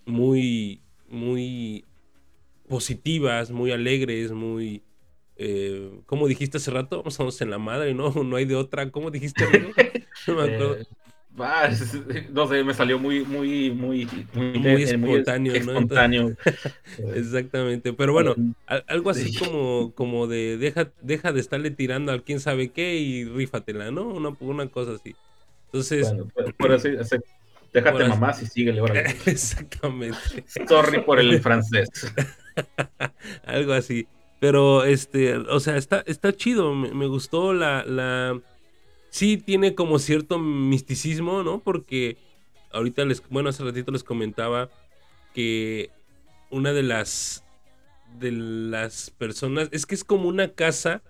[0.05, 1.85] muy, muy
[2.69, 4.83] positivas, muy alegres, muy...
[5.37, 8.11] Eh, como dijiste hace rato, estamos en la madre, ¿no?
[8.25, 8.91] No hay de otra.
[8.91, 9.45] ¿Cómo dijiste?
[10.27, 10.77] No me acuerdo.
[11.43, 11.95] Ah, es-
[12.31, 15.73] no sé, me salió muy, muy, muy, muy, Muy espontáneo, ¿no?
[15.73, 16.35] espontáneo.
[17.15, 18.35] Exactamente, pero bueno,
[18.67, 19.39] al- algo así Sí.
[19.39, 24.09] como, como de deja, deja de estarle tirando al quién sabe qué y rífatela, ¿no?
[24.09, 25.17] Una, una cosa así.
[25.67, 26.13] Entonces,
[26.59, 27.17] Bueno, así, así,
[27.73, 29.05] déjate así- mamás y síguele, órale.
[29.27, 31.89] exactamente, Sorry por el francés.
[33.45, 34.09] algo así.
[34.39, 38.41] Pero, este, o sea, está, está chido, me, me gustó la, la...
[39.11, 41.61] Sí tiene como cierto misticismo, ¿no?
[41.61, 42.17] Porque
[42.73, 44.71] ahorita les, bueno, hace ratito les comentaba
[45.35, 45.91] que
[46.51, 47.45] una de las,
[48.19, 51.03] de las personas, es que es como una casa,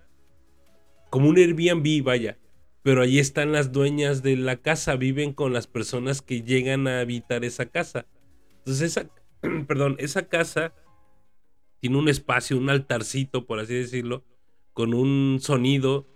[1.09, 2.37] como un Airbnb, vaya.
[2.83, 7.01] Pero ahí están las dueñas de la casa, viven con las personas que llegan a
[7.01, 8.07] habitar esa casa.
[8.59, 9.09] Entonces, esa,
[9.67, 10.73] perdón, esa casa
[11.79, 14.23] tiene un espacio, un altarcito, por así decirlo,
[14.73, 16.07] con un sonido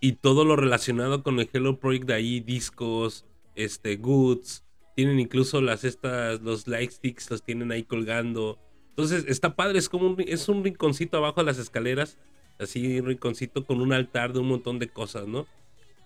[0.00, 5.60] y todo lo relacionado con el Hello Project de ahí, discos, este, goods, tienen incluso
[5.60, 8.58] las estas, los light sticks los tienen ahí colgando.
[8.90, 12.18] Entonces está padre, es como un, es un rinconcito abajo de las escaleras,
[12.58, 15.46] así un rinconcito con un altar de un montón de cosas, ¿no?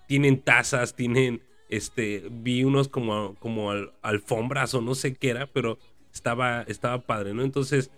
[0.08, 5.46] Tienen tazas, tienen, este, vi unos como, como al- alfombras o no sé qué era,
[5.46, 5.78] pero
[6.12, 7.42] estaba, estaba padre, ¿no?
[7.42, 7.90] Entonces,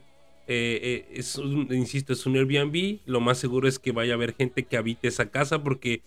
[0.47, 4.16] eh, eh, es un- insisto, es un Airbnb, lo más seguro es que vaya a
[4.16, 6.03] haber gente que habite esa casa porque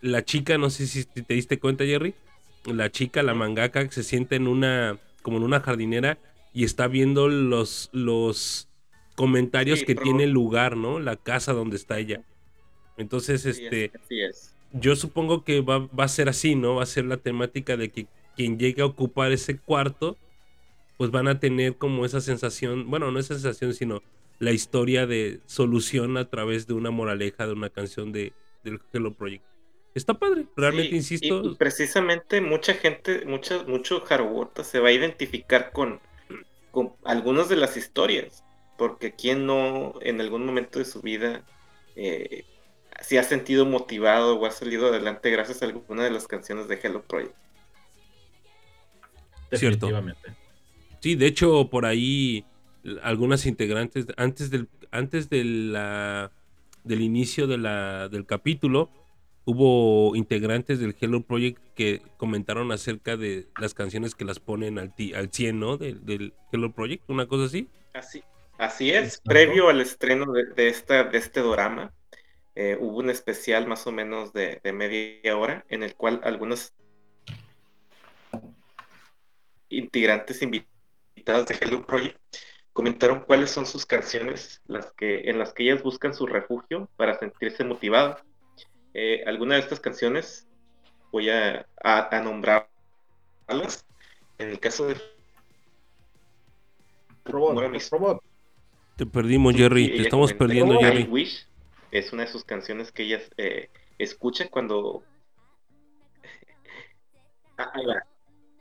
[0.00, 2.14] la chica, no sé si te diste cuenta, Jerry,
[2.64, 6.18] la chica, la mangaka, se siente en una, como en una jardinera
[6.54, 8.68] y está viendo los, los
[9.14, 10.98] comentarios Sí, que pero- tiene el lugar, ¿no?
[10.98, 12.22] La casa donde está ella.
[12.96, 14.54] Entonces, Sí, es- este, es.
[14.72, 16.76] yo supongo que va, va a ser así, ¿no?
[16.76, 20.16] Va a ser la temática de que quien llegue a ocupar ese cuarto,
[21.02, 24.04] pues van a tener como esa sensación, bueno, no esa sensación, sino
[24.38, 28.32] la historia de solución a través de una moraleja de una canción de,
[28.62, 29.44] del Hello Project.
[29.96, 31.42] Está padre, realmente Sí, insisto.
[31.42, 35.98] Y, precisamente mucha gente, mucha, mucho Haruota se va a identificar con,
[36.70, 38.44] con algunas de las historias.
[38.78, 41.44] Porque quién no en algún momento de su vida
[41.96, 42.44] eh,
[43.00, 46.78] se ha sentido motivado o ha salido adelante gracias a alguna de las canciones de
[46.80, 47.34] Hello Project.
[49.50, 49.88] Cierto.
[51.02, 52.44] Sí, de hecho, por ahí
[53.02, 56.32] algunas integrantes, antes del, antes de la,
[56.84, 58.90] del inicio de la, del capítulo,
[59.44, 64.94] hubo integrantes del Hello Project que comentaron acerca de las canciones que las ponen al,
[64.94, 65.76] ti- al 100, ¿no?
[65.76, 67.68] Del, del Hello Project, una cosa así.
[67.94, 68.22] Así,
[68.58, 69.24] así es, Exacto.
[69.26, 71.94] previo al estreno de, de esta, de este drama,
[72.80, 76.74] hubo un especial más o menos de, de media hora en el cual algunos
[79.70, 80.42] integrantes
[81.22, 82.18] invitadas de Hello Project
[82.72, 87.16] comentaron cuáles son sus canciones las que, en las que ellas buscan su refugio para
[87.18, 88.20] sentirse motivadas.
[88.94, 90.48] Eh, algunas de estas canciones
[91.12, 92.66] voy a, a, a nombrarlas.
[94.38, 94.96] En el caso de
[97.24, 98.20] Robot, Bueno, mis- robot.
[98.96, 101.02] Te perdimos, Jerry, Sí, te ella estamos perdiendo, Jerry.
[101.02, 101.46] I Wish
[101.92, 105.04] es una de sus canciones que ella eh, escucha cuando.
[107.58, 108.02] Ah, ahí va.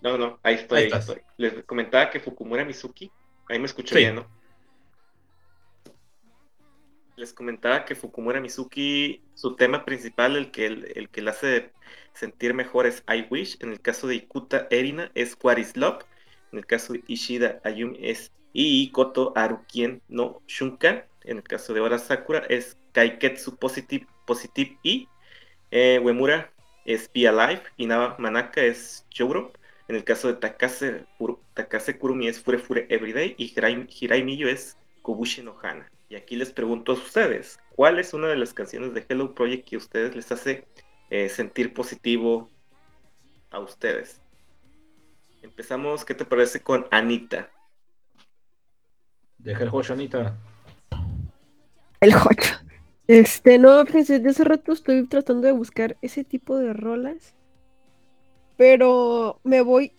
[0.01, 1.09] No, no, ahí estoy, Ahí ahí, estás.
[1.09, 1.23] estoy.
[1.37, 3.11] Les comentaba que Fukumura Mizuki,
[3.49, 4.01] ahí me escucho Sí.
[4.01, 4.27] bien, ¿no?
[7.17, 11.71] Les comentaba que Fukumura Mizuki, su tema principal, el que, el, el que le hace
[12.13, 13.57] sentir mejor es I Wish.
[13.59, 16.03] En el caso de Ikuta Erina es What is Love.
[16.51, 21.03] En el caso de Ishida Ayumi es Ii Koto Arukien no Shunkan.
[21.23, 25.07] En el caso de Ora Sakura es Kaiketsu Positive, Positive I.
[25.69, 26.51] Eh, Uemura
[26.85, 27.61] es Be Alive.
[27.77, 29.51] Inaba Manaka es Jouro.
[29.91, 31.05] En el caso de Takase,
[31.53, 33.35] Takase Kurumi es Fure Fure Everyday.
[33.37, 35.91] Y Hirai, Hirai Miyo es Kobushi no Hana.
[36.07, 39.67] Y aquí les pregunto a ustedes, ¿cuál es una de las canciones de Hello Project
[39.67, 40.65] que a ustedes les hace
[41.09, 42.49] eh, sentir positivo
[43.49, 44.21] a ustedes?
[45.41, 47.49] Empezamos, ¿qué te parece con Anita?
[49.39, 50.37] Deja el juego, Anita.
[51.99, 52.55] El Jocho.
[53.07, 57.35] Este, no, fíjense, de hace rato estoy tratando de buscar ese tipo de rolas.
[58.61, 59.91] Pero me voy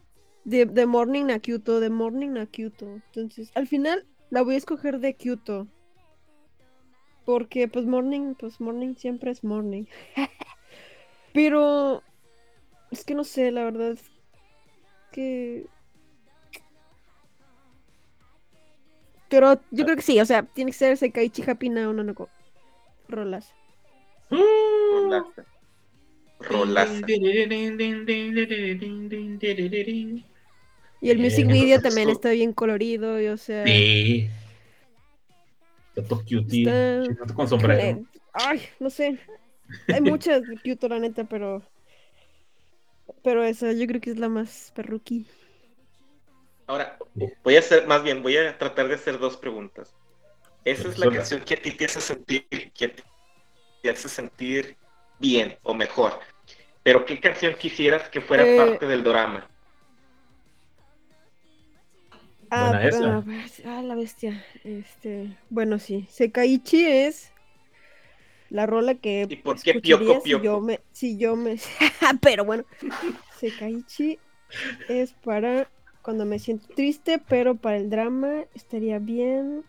[0.44, 2.86] de, de Morning a Kyoto, de Morning a Kyoto.
[2.86, 5.66] Entonces, al final la voy a escoger de Kyoto.
[7.24, 9.86] Porque, pues, Morning, pues, Morning siempre es Morning.
[11.34, 12.04] Pero,
[12.92, 14.04] es que no sé, la verdad es
[15.10, 15.66] que...
[19.28, 22.12] Pero yo creo que sí, o sea, tiene que ser Sekaichi Happy Now, no, no,
[22.12, 22.28] no,
[23.08, 23.52] rolas.
[24.30, 25.51] Rolaza.
[26.42, 27.06] Rolaza.
[31.00, 33.66] Y el music video también está bien colorido, y, o sea...
[33.66, 34.28] Sí.
[35.96, 36.62] Gato cutie.
[36.62, 38.04] Está- Gato con sombrero.
[38.32, 39.18] ay, no sé.
[39.88, 41.62] Hay muchas de Kyoto, la neta, pero...
[43.22, 45.26] Pero esa yo creo que es la más perruqui.
[46.66, 46.98] Ahora,
[47.44, 49.94] voy a hacer, más bien, voy a tratar de hacer dos preguntas.
[50.64, 53.02] Esa es la canción que a ti te hace sentir, que a ti
[53.82, 54.76] te hace sentir
[55.18, 56.20] bien o mejor.
[56.84, 59.48] Pero ¿qué canción quisieras que fuera Eh, parte del drama?
[62.50, 63.24] Ah, Buena esa.
[63.66, 64.44] ah, la bestia.
[64.64, 66.06] Este, bueno, sí.
[66.10, 67.32] Sekaichi es
[68.50, 71.56] la rola que ¿Y por qué escucharía Pyoko si yo me, si yo me,
[72.20, 72.64] pero bueno,
[73.40, 74.18] Sekaichi
[74.88, 75.68] es para
[76.02, 79.64] cuando me siento triste, pero para el drama estaría bien.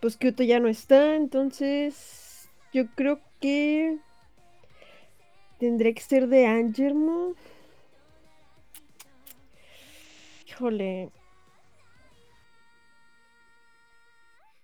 [0.00, 3.98] Pues Kyoto ya no está, entonces yo creo que
[5.64, 7.34] tendría que ser de Angermo.
[10.46, 11.10] Híjole.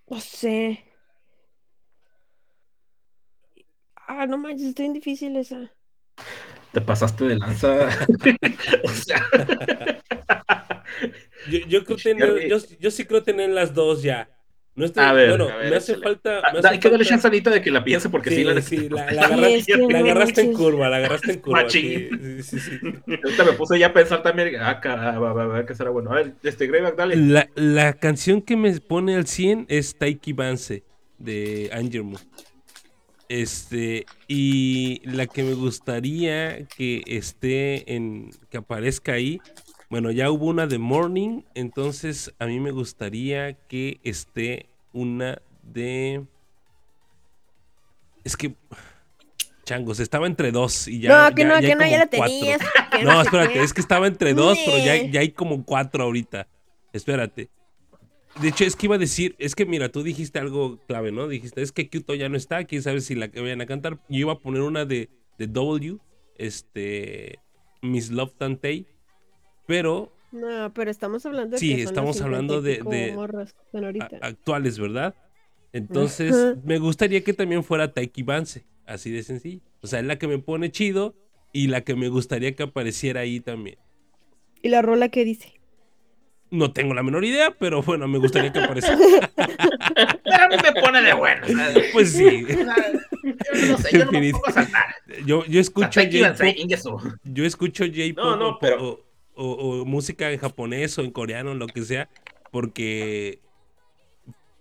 [0.08, 0.84] No sé.
[3.96, 5.72] Ah, no manches, está bien difícil esa.
[6.72, 7.88] Te pasaste de lanza.
[8.84, 9.26] o sea,
[11.48, 14.28] Yo, yo creo tener, yo, yo sí creo tener las dos ya.
[14.80, 16.04] No estoy, A ver, bueno, a ver, me hace échale.
[16.04, 16.40] falta.
[16.44, 18.36] ah, me hace hay que darle chance a Anita de que la piense porque sí,
[18.36, 21.32] Sí, la sí, la, la Sí, agarraste, es que la agarraste en curva, la agarraste
[21.32, 21.62] en curva.
[21.62, 22.42] Machín.
[22.42, 22.80] sí, sí, sí, sí.
[23.24, 24.56] Ahorita me puse ya a pensar también.
[24.60, 26.12] Ah, caramba, va, va, va, que será bueno.
[26.12, 27.16] A ver, este Greyback, dale.
[27.16, 30.84] La, la canción que me pone al 100 es Taiki Banse
[31.18, 32.18] de Angermo.
[33.28, 39.40] Este, y la que me gustaría que esté en, que aparezca ahí,
[39.88, 46.24] bueno, ya hubo una de Morning, entonces a mí me gustaría que esté una de...
[48.24, 48.54] Es que,
[49.64, 51.28] changos, estaba entre dos y ya...
[51.30, 52.60] no, que ya- no, ya que no, ya la tenías.
[53.04, 56.48] No, espérate, es que estaba entre dos, pero ya, ya hay como cuatro ahorita.
[56.92, 57.48] Espérate.
[58.40, 61.28] De hecho, es que iba a decir, es que mira, tú dijiste algo clave, ¿no?
[61.28, 63.98] Dijiste, es que Kyuto ya no está, quién sabe si la que vayan a cantar.
[64.08, 65.98] Yo iba a poner una de, de W,
[66.36, 67.38] este,
[67.80, 68.86] Miss Love Tantei,
[69.66, 73.06] pero No, pero estamos hablando de Sí, que estamos las hablando de- 50 y pico
[73.10, 74.18] de- morras que están a- ahorita.
[74.22, 75.14] actuales, ¿verdad?
[75.72, 76.54] Entonces, Ajá.
[76.64, 79.60] me gustaría que también fuera Taiki Banse, así de sencillo.
[79.82, 81.14] O sea, es la que me pone chido
[81.52, 83.78] y la que me gustaría que apareciera ahí también.
[84.62, 85.54] ¿Y la rola qué dice?
[86.52, 88.98] No tengo la menor idea, pero bueno, me gustaría que apareciera.
[90.24, 91.46] Pero a mí me pone de bueno.
[91.92, 92.44] Pues sí.
[93.68, 94.84] No sé, yo no me pongo a saltar.
[95.24, 99.04] Yo, yo escucho J-pop, yo escucho J-pop No, no, pero-
[99.44, 102.08] o, música en japonés o en coreano, lo que sea,
[102.50, 103.40] porque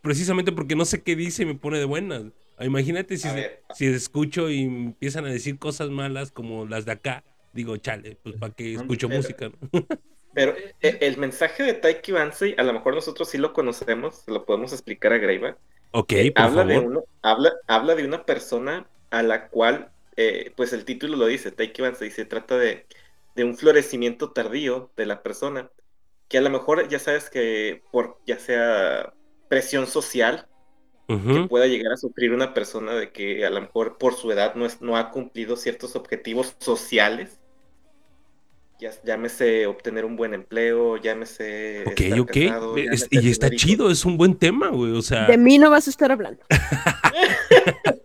[0.01, 2.23] precisamente porque no sé qué dice y me pone de buenas.
[2.57, 6.91] Ah, Imagínate si, se- si escucho y empiezan a decir cosas malas como las de
[6.93, 7.23] acá.
[7.53, 9.49] Digo, chale, pues para qué escucho Pero- música.
[9.49, 9.57] ¿no?
[10.33, 14.45] Pero eh, el mensaje de Taiki Bansei, a lo mejor nosotros sí lo conocemos, lo
[14.45, 15.57] podemos explicar a Greyback.
[15.91, 20.51] Ok, Eh, por habla, de uno, habla, habla de una persona a la cual, eh,
[20.55, 22.85] pues el título lo dice, Taiki Bansei, se trata de,
[23.35, 25.71] de un florecimiento tardío de la persona,
[26.27, 29.13] que a lo mejor ya sabes que por ya sea
[29.49, 30.47] presión social
[31.07, 31.47] que Ujú.
[31.47, 34.65] pueda llegar a sufrir una persona de que a lo mejor por su edad no,
[34.65, 37.39] es, no ha cumplido ciertos objetivos sociales,
[38.79, 42.27] ya, llámese obtener un buen empleo, llámese Ok, estar ok.
[42.27, 44.95] casado, Es- y está chido, es un buen tema, güey.
[44.95, 46.41] O sea, De mí no vas a estar hablando.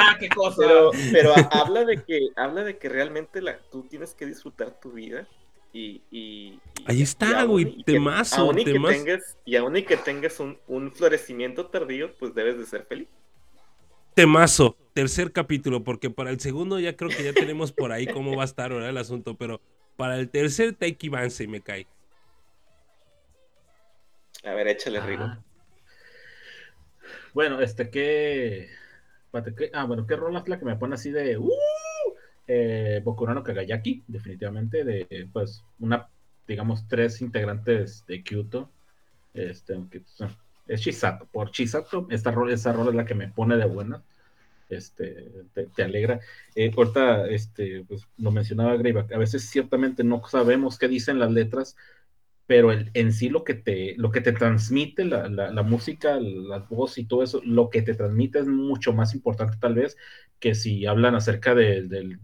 [0.00, 0.56] Ah, qué cosa.
[0.58, 4.78] Pero, pero ha- habla de que habla de que realmente la, tú tienes que disfrutar
[4.80, 5.26] tu vida
[5.72, 8.94] y, y- y- Ahí está, güey, y que- temazo, aún y que temazo.
[9.04, 13.08] tengas y aún y que tengas un, un florecimiento tardío pues debes de ser feliz
[14.14, 18.34] temazo, tercer capítulo, porque para el segundo ya creo que ya tenemos por ahí cómo
[18.34, 19.60] va a estar ahora el asunto, pero
[19.96, 21.86] para el tercer Taiki Banse me cae.
[24.44, 25.40] a ver échale Rigo Ah.
[27.34, 28.68] Bueno, este, ¿qué?
[29.72, 31.38] Ah, bueno, ¿qué rola es la que me pone así de.
[31.38, 31.50] ¡Uh!
[32.46, 36.08] Eh, Bokurano Kagayaki, definitivamente, de, pues, una,
[36.46, 38.70] digamos, tres integrantes de Kyoto.
[39.34, 40.30] Este, aunque, pues,
[40.66, 41.26] es Chisato.
[41.26, 44.02] Por Chisato, esta rola, esa rola es la que me pone de buena.
[44.70, 46.20] Este, te, te alegra.
[46.54, 51.30] Eh, ahorita, este, pues, lo mencionaba Greyback, a veces ciertamente no sabemos qué dicen las
[51.30, 51.76] letras,
[52.48, 56.60] pero el- en sí lo que te, lo que te transmite la, la- música, la
[56.60, 59.96] voz y todo eso, lo que te transmite es mucho más importante tal vez
[60.40, 62.20] que si hablan acerca de, del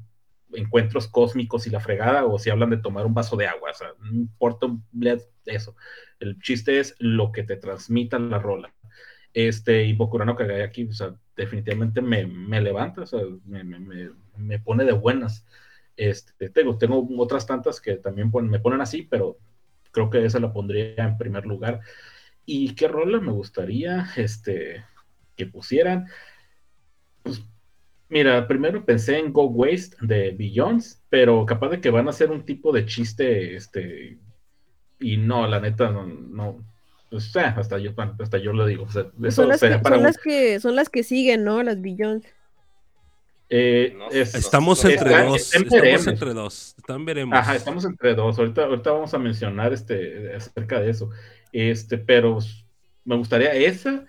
[0.55, 3.75] encuentros cósmicos y la fregada o si hablan de tomar un vaso de agua, o
[3.75, 4.69] sea, no importa
[5.47, 5.77] eso.
[6.21, 8.75] El chiste es lo que te transmita la rola.
[9.33, 13.81] Este, y Bokurano Kagayaki, o sea, definitivamente me, me levanta, o sea, me, me-
[14.37, 15.47] me- pone de buenas.
[15.97, 19.39] Este, tengo, tengo otras tantas que también me ponen así, pero
[19.95, 21.81] creo que esa la pondría en primer lugar.
[22.47, 24.85] ¿Y qué rola me gustaría este,
[25.37, 26.09] que pusieran?
[27.23, 27.43] Pues,
[28.09, 32.31] mira, primero pensé en Go Waste de Billions, pero capaz de que van a hacer
[32.31, 34.19] un tipo de chiste, este,
[35.01, 36.65] y no, la neta, no, no
[37.11, 39.83] pues, eh, hasta yo, hasta yo lo digo, o sea, eso son, las sería que,
[39.83, 41.63] para son un- las que son las que siguen, ¿no?
[41.63, 42.25] Las Billions.
[43.49, 47.39] Eh, No, es- Estamos no, entre está- dos, en estamos entre dos, están veremos.
[47.39, 48.39] Ajá, estamos entre dos.
[48.39, 51.11] Ahorita, ahorita vamos a mencionar este, acerca de eso.
[51.53, 52.39] Este, pero
[53.05, 54.05] me gustaría esa.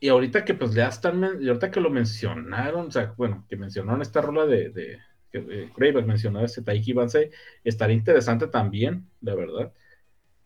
[0.00, 3.56] Y ahorita que pues ya están, y ahorita que lo mencionaron, o sea, bueno, que
[3.56, 4.98] mencionaron esta rola de, de
[5.30, 7.30] que eh, Greyback mencionó este Taiki Bansei,
[7.62, 9.72] estaría interesante también, la verdad.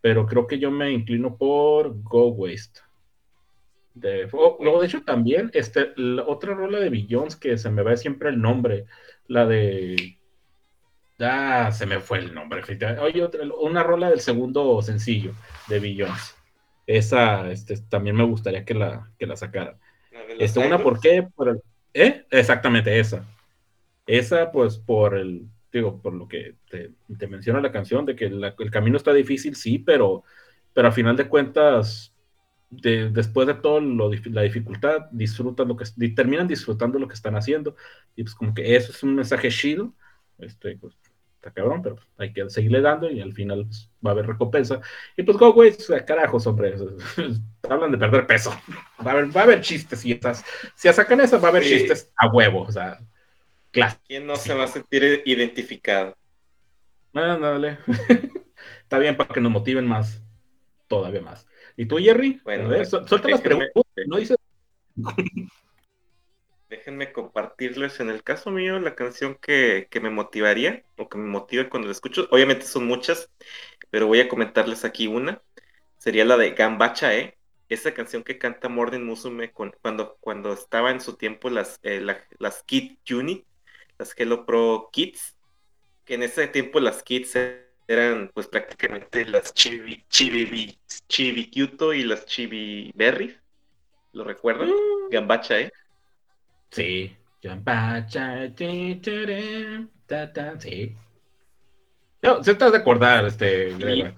[0.03, 2.81] Pero creo que yo me inclino por Go Waste.
[3.97, 7.83] De, oh, luego, de hecho, también, este, la otra rola de Billions que se me
[7.83, 8.85] va siempre el nombre,
[9.27, 10.19] la de
[11.19, 12.63] Ah, se me fue el nombre.
[13.01, 15.33] Oye, otra- una rola del segundo sencillo
[15.67, 16.37] de Billions.
[16.87, 19.79] Esa este, también me gustaría que la, que la sacara.
[20.13, 20.79] La Este, una.
[20.79, 21.27] ¿por qué?
[21.35, 21.63] Por el-
[21.95, 22.27] ¿Eh?
[22.31, 23.25] Exactamente, esa.
[24.07, 25.47] Esa, pues, por el.
[25.73, 29.15] digo, por lo que te, te menciona la canción, de que la- el camino está
[29.15, 30.23] difícil, sí, pero,
[30.75, 32.15] pero a final de cuentas,
[32.71, 37.37] de- después de todo lo, la dificultad, disfrutan lo que, terminan disfrutando lo que están
[37.37, 37.77] haciendo,
[38.15, 39.95] y pues como que eso es un mensaje chido,
[40.39, 40.95] este, pues,
[41.37, 44.81] está cabrón, pero hay que seguirle dando y al final pues, va a haber recompensa.
[45.17, 45.75] Y pues, go, güey,
[46.07, 46.75] carajos, hombre,
[47.69, 48.51] hablan de perder peso.
[49.05, 50.45] Va a haber, va a haber chistes y esas,
[50.75, 51.71] si sacan eso, va a haber Sí.
[51.79, 52.99] chistes a huevo, o sea.
[54.07, 56.17] ¿Quién no se va a sentir identificado?
[57.15, 57.79] Ah, dale.
[58.83, 60.23] Está bien para que nos motiven más,
[60.87, 61.47] todavía más.
[61.77, 62.41] ¿Y tú, Jerry?
[62.45, 63.71] Bueno, ver, su- suelta las preguntas.
[64.07, 64.37] No dice.
[66.69, 71.29] Déjenme compartirles en el caso mío la canción que, que me motivaría o que me
[71.29, 72.27] motive cuando la escucho.
[72.33, 73.31] Obviamente son muchas,
[73.91, 75.41] pero voy a comentarles aquí una.
[75.99, 77.39] Sería la de Gambacha, ¿eh?
[77.69, 82.01] Esa canción que canta Morden Musume con- cuando, cuando estaba en su tiempo las, eh,
[82.01, 83.45] la- las Kid Unit,
[83.99, 85.37] las Hello Pro Kids,
[86.05, 87.37] que en ese tiempo las Kids
[87.89, 90.79] eran pues prácticamente las Chibi, Chibi,
[91.09, 93.37] Chibi Kyuto y las Chibi Berries.
[94.13, 94.71] ¿Lo recuerdan?
[95.11, 95.73] Gambacha, ¿eh?
[96.71, 97.17] Sí.
[97.43, 99.01] Gambacha, ti,
[100.07, 100.97] ta, ta, Sí.
[102.23, 103.75] No, se estás de acordar, este.
[103.75, 104.15] Greg,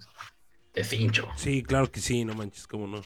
[0.72, 1.28] De cincho.
[1.36, 3.02] Sí, claro que sí, no manches, cómo no.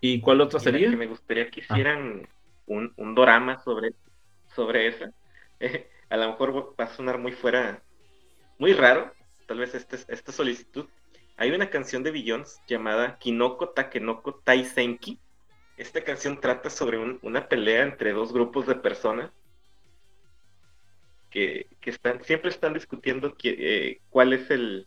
[0.00, 0.88] ¿Y cuál otra sería?
[0.88, 2.26] que me gustaría que hicieran
[2.66, 3.92] un, un dorama sobre,
[4.54, 5.12] sobre esa.
[6.10, 7.82] a lo mejor va a sonar muy fuera,
[8.58, 9.12] muy raro,
[9.46, 10.86] tal vez este, esta solicitud.
[11.36, 15.20] Hay una canción de Billions llamada Kinoko Takenoko Taisenki.
[15.76, 19.30] Esta canción trata sobre un- una pelea entre dos grupos de personas
[21.30, 24.86] que, que están, siempre están discutiendo que, eh, cuál es el,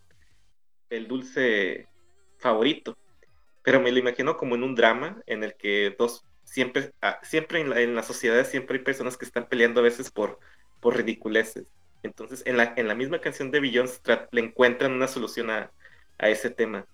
[0.90, 1.88] el dulce
[2.38, 2.98] favorito
[3.62, 7.60] pero me lo imagino como en un drama en el que dos siempre ah, siempre
[7.60, 10.38] en la, en la sociedad siempre hay personas que están peleando a veces por
[10.82, 11.64] por ridiculeces
[12.02, 14.00] entonces en la en la misma canción de Beyoncé
[14.32, 15.70] le encuentran una solución a,
[16.18, 16.84] a ese tema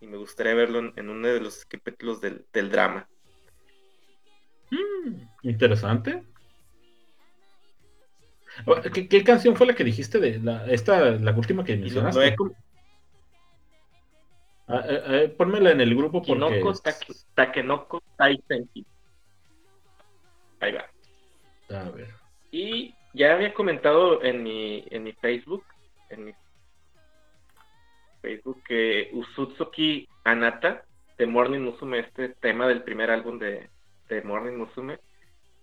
[0.00, 3.08] y me gustaría verlo en, en uno de los capítulos del, del drama
[4.70, 6.24] Mm, interesante.
[8.92, 12.36] ¿Qué, qué canción fue la que dijiste de la, esta, la última que mencionaste?
[14.68, 16.62] Ah, eh, eh, pónmela en el grupo porque.
[17.34, 18.84] Takenoko Taisenki
[20.58, 20.86] ahí va
[21.70, 22.08] A ver.
[22.50, 25.64] Y ya había comentado en mi, en mi Facebook,
[26.10, 26.32] en mi
[28.22, 30.84] Facebook, que Usutsuki Anata
[31.18, 33.68] de Morning Musume, este tema del primer álbum de,
[34.08, 34.98] de Morning Musume,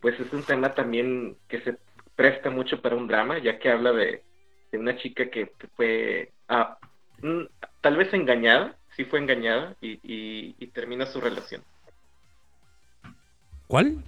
[0.02, 1.78] pues es un tema también que se
[2.16, 4.24] presta mucho para un drama, ya que habla de,
[4.72, 6.78] de una chica que fue ah,
[7.22, 7.44] mm,
[7.82, 11.64] tal vez engañada, sí fue engañada y, y- y termina su relación.
[13.68, 14.04] ¿Cuál?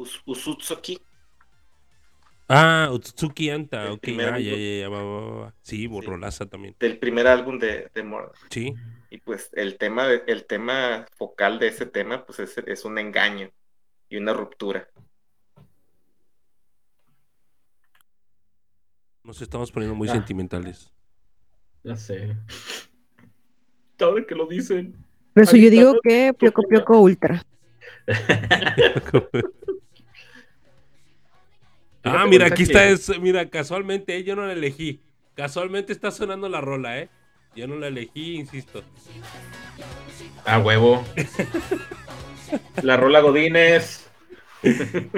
[0.00, 0.98] Us- Usutsuki
[2.52, 5.54] Ah, Utsuki Anta, El ok, ah, ya, ya, ya, va, va, va, va.
[5.62, 6.74] Sí, borrolaza también.
[6.80, 8.02] del primer álbum de, de.
[8.50, 8.74] Sí,
[9.10, 12.98] Y pues el tema, de- el tema focal de ese tema, pues es, es un
[12.98, 13.50] engaño
[14.08, 14.88] y una ruptura.
[19.22, 20.12] nos estamos poniendo muy Ah.
[20.12, 20.92] sentimentales.
[21.84, 22.36] Ya sé.
[23.96, 24.96] Cada que lo dicen.
[25.34, 26.62] Por eso yo digo que Pioco.
[26.66, 27.40] Pioco Ultra.
[32.04, 35.00] ah, mira, aquí que- está, es- mira, casualmente eh, yo no la elegí.
[35.34, 37.08] Casualmente está sonando la rola, ¿eh?
[37.56, 38.82] Yo no la elegí, insisto.
[40.44, 41.04] A huevo.
[42.82, 44.08] La rola Godínez.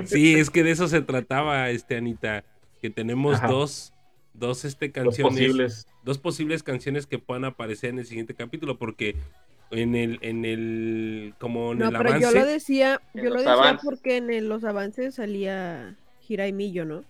[0.07, 2.45] Sí, es que de eso se trataba, este, Anita.
[2.81, 3.49] Que tenemos Ajá.
[3.49, 3.93] dos,
[4.35, 5.33] dos, este, canciones.
[5.35, 5.87] posibles.
[6.05, 9.17] dos posibles canciones que puedan aparecer en el siguiente capítulo, porque
[9.71, 13.37] en el, en el, como en No, el pero avance, yo lo decía, yo lo
[13.37, 13.85] decía avances.
[13.85, 15.97] porque en el- los avances salía
[16.33, 17.05] Hirai Millo, ¿no?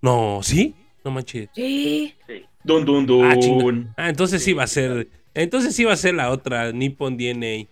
[0.00, 0.74] no, ¿sí?
[1.04, 1.48] No manches.
[1.54, 2.14] Sí.
[2.26, 2.42] Sí.
[2.64, 3.92] Dun, dun, dun.
[3.96, 4.04] Ah.
[4.04, 7.16] Ah, entonces sí Sí, va a ser, entonces sí va a ser la otra, Nippon
[7.16, 7.66] DNA.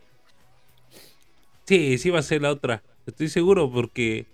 [1.64, 4.26] Sí, sí va a ser la otra, estoy seguro, porque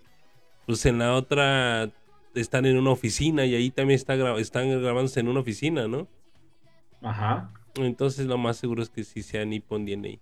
[0.66, 1.90] pues en la otra
[2.34, 6.06] están en una oficina y ahí también está gra- están grabándose en una oficina, ¿no?
[7.02, 7.50] Ajá.
[7.74, 10.18] Entonces lo más seguro es que sí sea Nippon DNA.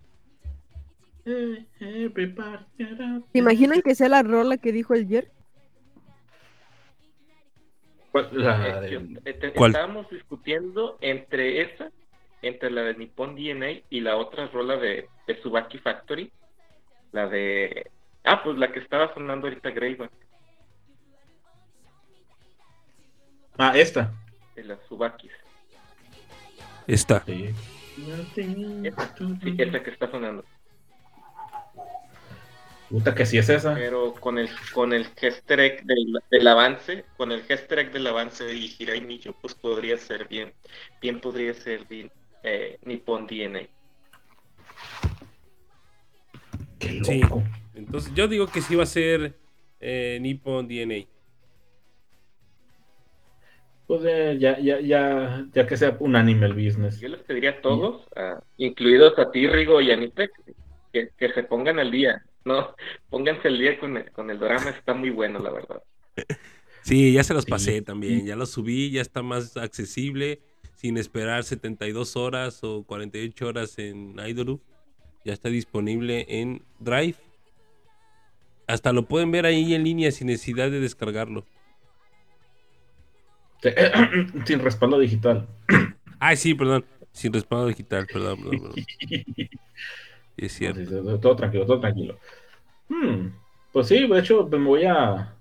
[1.27, 1.67] Eh.
[3.33, 5.31] ¿Se imaginan que sea la rola que dijo el Jer?
[8.13, 8.29] ¿Cuál?
[8.33, 9.71] La Eh, de- yo- eh, te- ¿Cuál?
[9.71, 11.91] Estábamos discutiendo entre esa,
[12.43, 16.33] entre la de Nippon DNA y la otra rola de, de Tsubaki Factory.
[17.13, 17.91] La de.
[18.25, 20.11] Ah, pues la que estaba sonando ahorita Greyback,
[23.59, 24.13] Ah, esta.
[24.55, 25.33] de las Tsubakis.
[26.87, 27.23] Esta.
[27.25, 27.51] Sí.
[28.85, 30.45] Esa, sí, esa que está sonando.
[32.91, 33.73] Puta que sí es esa.
[33.75, 38.07] Pero con el con el gesture egg del, del avance, con el gesture egg del
[38.09, 40.53] avance y Hirai Miyo, pues podría ser bien,
[41.01, 42.11] bien podría ser bien
[42.43, 43.61] eh, Nippon DNA.
[46.81, 47.21] Qué Sí.
[47.23, 47.45] loco.
[47.75, 49.39] Entonces yo digo que sí va a ser
[49.79, 51.07] eh, Nippon DNA.
[53.87, 57.01] Pues eh, ya, ya, ya, ya que sea un animal business.
[57.01, 60.31] Yo les pediría a todos, a- incluidos a ti, Rigo y a Nipek,
[60.93, 62.21] que, que se pongan al día.
[62.45, 62.75] No,
[63.11, 65.83] pónganse al día con el, con el drama, está muy bueno, la verdad.
[66.83, 67.51] Sí, ya se los Sí.
[67.51, 68.25] pasé también.
[68.27, 70.41] Ya los subí, ya está más accesible.
[70.77, 74.61] Sin esperar 72 horas o 48 horas en Idoru.
[75.25, 77.17] Ya está disponible en Drive.
[78.67, 81.45] Hasta lo pueden ver ahí en línea sin necesidad de descargarlo.
[84.47, 85.47] Sin respaldo digital.
[86.19, 86.85] Ay, sí, perdón.
[87.13, 88.85] Sin respaldo digital, perdón, perdón, perdón.
[90.41, 90.81] Es cierto.
[90.85, 92.19] Sí, todo tranquilo, todo tranquilo.
[92.89, 93.29] Hmm,
[93.73, 95.37] Pues sí, de hecho, me voy a.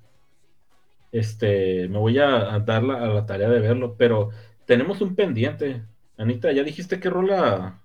[1.12, 4.30] Este, me voy a, a dar la, a la tarea de verlo, pero
[4.66, 5.84] tenemos un pendiente.
[6.18, 7.82] Anita, ¿ya dijiste qué rola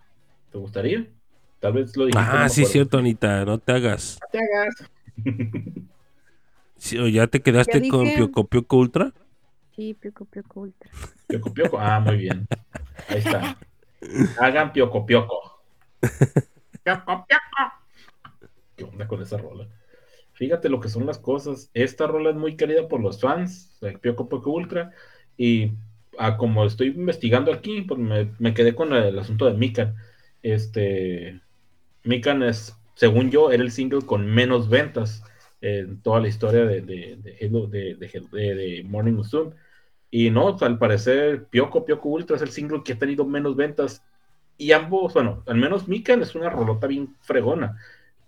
[0.51, 1.07] te gustaría?
[1.61, 2.37] Tal vez lo dijiste.
[2.37, 2.71] Ah, sí, es acuerdo.
[2.71, 3.45] cierto, Anita.
[3.45, 4.19] No te hagas.
[4.21, 4.75] No te hagas.
[6.77, 8.13] Sí, ¿o ¿Ya te quedaste Ya con.
[8.13, 9.13] Pioco Pioco Ultra?
[9.75, 10.91] Sí, Pioco Pioco Ultra.
[11.29, 11.79] Pioco Pioco.
[11.79, 12.49] Ah, muy bien.
[13.09, 13.59] Ahí está.
[14.37, 15.65] Hagan Pioco Pioco.
[18.77, 19.69] ¿Qué onda con esa rola?
[20.33, 21.71] Fíjate lo que son las cosas.
[21.75, 24.91] Esta rola es muy querida por los fans de Pioco Pioco Ultra.
[25.37, 25.73] Y
[26.19, 28.01] ah, como estoy investigando aquí, pues
[28.39, 29.95] me, quedé con el asunto de Mikan.
[30.43, 31.41] Este.
[32.03, 35.23] Mikan es, según yo, era el single con menos ventas
[35.61, 39.53] en toda la historia de- de Morning Musume.
[40.11, 44.05] Y no, al parecer, Pioco Pioco Ultra es el single que ha tenido menos ventas.
[44.57, 47.79] Y ambos, bueno, al menos Mikan es una rolota bien fregona.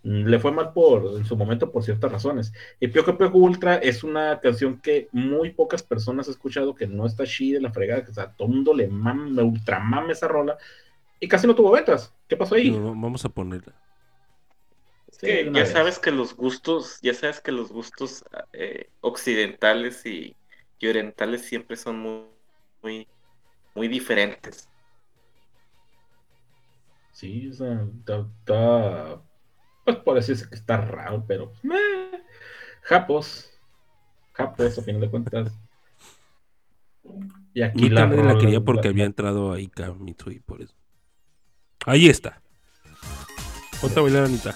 [0.03, 2.53] Mm, Le fue mal por, en su momento por ciertas razones.
[2.81, 7.07] Y Pioco Pioco Ultra es una canción que muy pocas personas han escuchado, que no
[7.07, 10.13] está chida de la fregada, que o sea, todo el mundo le mame, ultra mame
[10.13, 10.57] esa rola.
[11.21, 12.15] Y casi no tuvo ventas.
[12.29, 12.81] ¿Qué pasó ahí?
[12.81, 13.75] No, vamos a ponerla.
[15.09, 15.67] Sí, que ya vez.
[15.67, 20.37] sabes que los gustos, ya sabes que los gustos eh, occidentales y,
[20.79, 22.27] y orientales siempre son muy,
[22.83, 23.09] muy,
[23.75, 24.71] muy diferentes.
[27.17, 29.23] Sí, o sea, está, está-
[29.87, 32.23] pues por decirse que está raro, pero meh.
[32.83, 33.49] Japos,
[34.35, 35.51] Japos, a fin de cuentas.
[37.55, 40.75] Y aquí Yo la, también la quería porque la- había entrado ahí Mitsui, por eso.
[41.87, 42.43] Ahí está.
[43.83, 44.55] Otra bailar, Anita.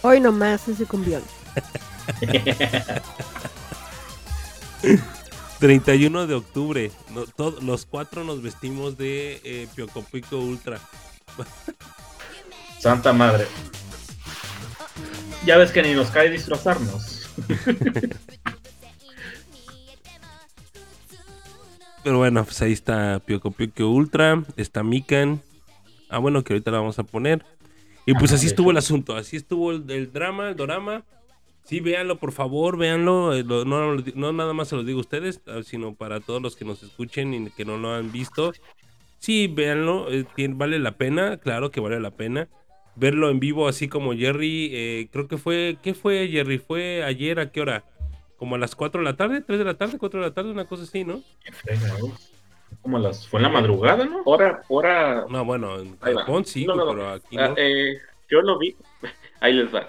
[0.00, 1.22] Hoy nomás ese cumbión.
[5.58, 6.90] 31 de octubre.
[7.12, 7.24] No,
[7.62, 10.80] los cuatro nos vestimos de eh, Pioco Pico Ultra.
[12.78, 13.46] Santa madre.
[15.44, 17.28] Ya ves que ni nos cae disfrazarnos.
[22.04, 24.44] Pero bueno, pues ahí está Pioco Pico Ultra.
[24.56, 25.42] Está Mikan.
[26.08, 27.44] Ah, bueno, que ahorita la vamos a poner.
[28.06, 29.16] Y pues así estuvo el asunto.
[29.16, 31.04] Así estuvo el, el drama, el dorama.
[31.68, 33.34] Sí, véanlo, por favor, véanlo.
[33.34, 36.40] Eh, lo- no, no nada más se los digo a ustedes, ah, sino para todos
[36.40, 38.52] los que nos escuchen y que no lo han visto.
[39.18, 42.48] Sí, véanlo, eh, vale la pena, claro que vale la pena.
[42.96, 46.58] Verlo en vivo así como Jerry, eh, creo que fue, ¿qué fue Jerry?
[46.58, 47.84] ¿Fue ayer a qué hora?
[48.38, 50.50] Como a las 4 de la tarde, 3 de la tarde, 4 de la tarde,
[50.50, 51.20] una cosa así, ¿no?
[51.52, 52.32] Fregados.
[52.82, 54.22] Como las, fue en la madrugada, ¿no?
[54.24, 55.98] Hora, hora, No, bueno, en.
[55.98, 56.90] Japón sí, No, no, no.
[56.92, 57.54] pero aquí Ah, no.
[57.58, 57.98] eh,
[58.30, 58.74] yo lo vi,
[59.40, 59.88] ahí les va.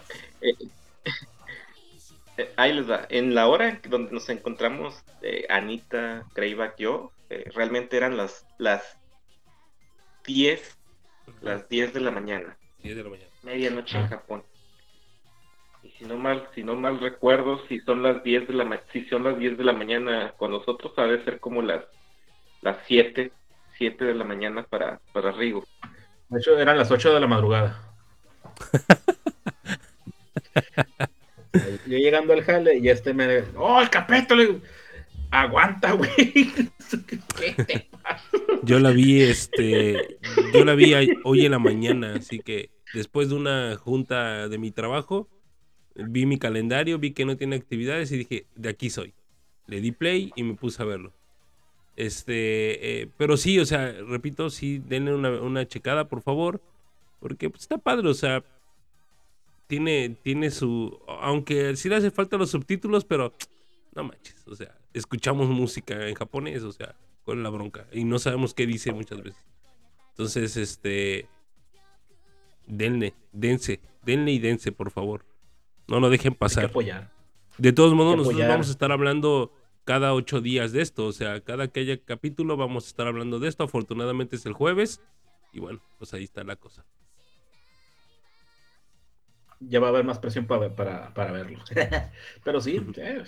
[2.39, 3.05] Eh, ahí les va.
[3.09, 8.15] En la hora en que- donde nos encontramos, eh, Anita, Greyback, yo, eh, realmente eran
[8.15, 8.97] las, las
[10.23, 10.77] 10,
[11.41, 13.29] las 10 de la mañana, 10 de la mañana.
[13.43, 14.07] medianoche en.
[14.07, 14.43] Japón.
[15.83, 18.79] Y si no mal, si no mal recuerdo, si son las 10 de la ma-
[18.93, 21.83] si son las 10 de la mañana con nosotros, ha de ser como las
[22.61, 23.33] las 7,
[23.77, 25.65] 7 de la mañana para, para Rigo.
[26.29, 27.83] De hecho, eran las 8 de la madrugada.
[31.53, 33.43] Yo llegando al jale y este me...
[33.55, 34.35] ¡Oh, el capeto!
[35.31, 36.51] Aguanta, güey.
[38.63, 40.17] Yo la vi, este,
[40.53, 40.93] yo la vi
[41.23, 45.30] hoy en la mañana, así que después de una junta de mi trabajo,
[45.95, 49.13] vi mi calendario, vi que no tiene actividades y dije, de aquí soy.
[49.67, 51.13] Le di play y me puse a verlo.
[51.95, 56.61] Este, eh, pero sí, o sea, repito, sí, denle una, una checada, por favor,
[57.19, 58.43] porque pues, está padre, o sea,
[59.69, 63.35] tiene, tiene su, aunque sí le hace falta los subtítulos, pero
[63.93, 68.17] no manches, o sea, escuchamos música en japonés, o sea, con la bronca y no
[68.17, 69.45] sabemos qué dice muchas veces.
[70.09, 71.29] Entonces, este
[72.65, 75.23] denle, dense, denle y dense, por favor.
[75.87, 76.65] No lo dejen Hay que pasar.
[76.65, 77.11] apoyar.
[77.59, 81.05] De todos modos, nosotros vamos a estar hablando cada ocho días de esto.
[81.05, 83.65] O sea, cada que haya capítulo vamos a estar hablando de esto.
[83.65, 84.99] Afortunadamente es el jueves.
[85.53, 86.85] Y bueno, pues ahí está la cosa.
[89.60, 91.60] Ya va a haber más presión para, para, para verlo.
[92.44, 93.23] Pero sí, eh,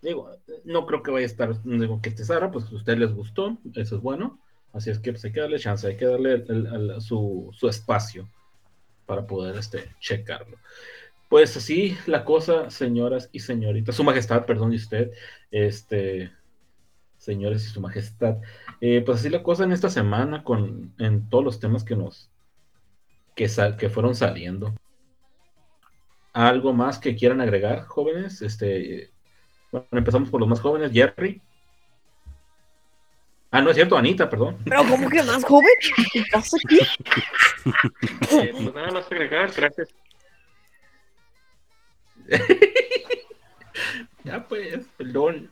[0.00, 0.30] digo,
[0.64, 3.58] no creo que vaya a estar, digo que esté Sara, pues a ustedes les gustó,
[3.74, 4.40] eso es bueno.
[4.72, 7.50] Así es que pues, hay que darle chance, hay que darle el- el- el- su,
[7.52, 8.28] su espacio
[9.06, 10.56] para poder este, checarlo.
[11.28, 15.12] Pues así la cosa, señoras y señoritas, su majestad, perdón, y usted,
[15.50, 16.32] este,
[17.18, 18.38] señores y su majestad,
[18.80, 22.31] eh, pues así la cosa en esta semana con en todos los temas que nos
[23.34, 24.74] que, sal- que fueron saliendo.
[26.32, 28.40] ¿Algo más que quieran agregar, jóvenes?
[28.42, 29.10] Este,
[29.70, 31.40] bueno, empezamos por los más jóvenes, Jerry.
[33.50, 34.56] Ah, no es cierto, Anita, perdón.
[34.64, 35.68] Pero ¿cómo que más joven?
[36.12, 36.78] ¿Qué pasa aquí?
[38.40, 39.88] Eh, pues nada más agregar, gracias.
[44.24, 45.50] Ya pues, perdón.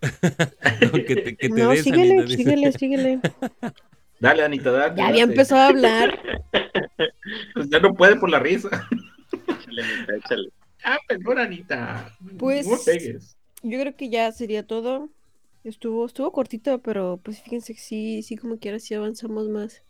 [0.92, 2.36] que te, que te No, des, síguele, Anita, dice.
[2.36, 3.20] síguele, síguele.
[4.22, 4.94] Dale, Anita, dale.
[4.96, 6.20] Ya había empezado a hablar.
[7.54, 8.68] Pues ya no puede por la risa.
[9.48, 10.48] Échale, Anita, échale.
[10.84, 12.14] Ah, perdón, Anita.
[12.38, 13.36] Pues- No me pegues.
[13.62, 15.08] Yo creo que ya sería todo.
[15.64, 19.82] Estuvo, estuvo cortito, pero pues fíjense que sí, sí como quiera sí avanzamos más.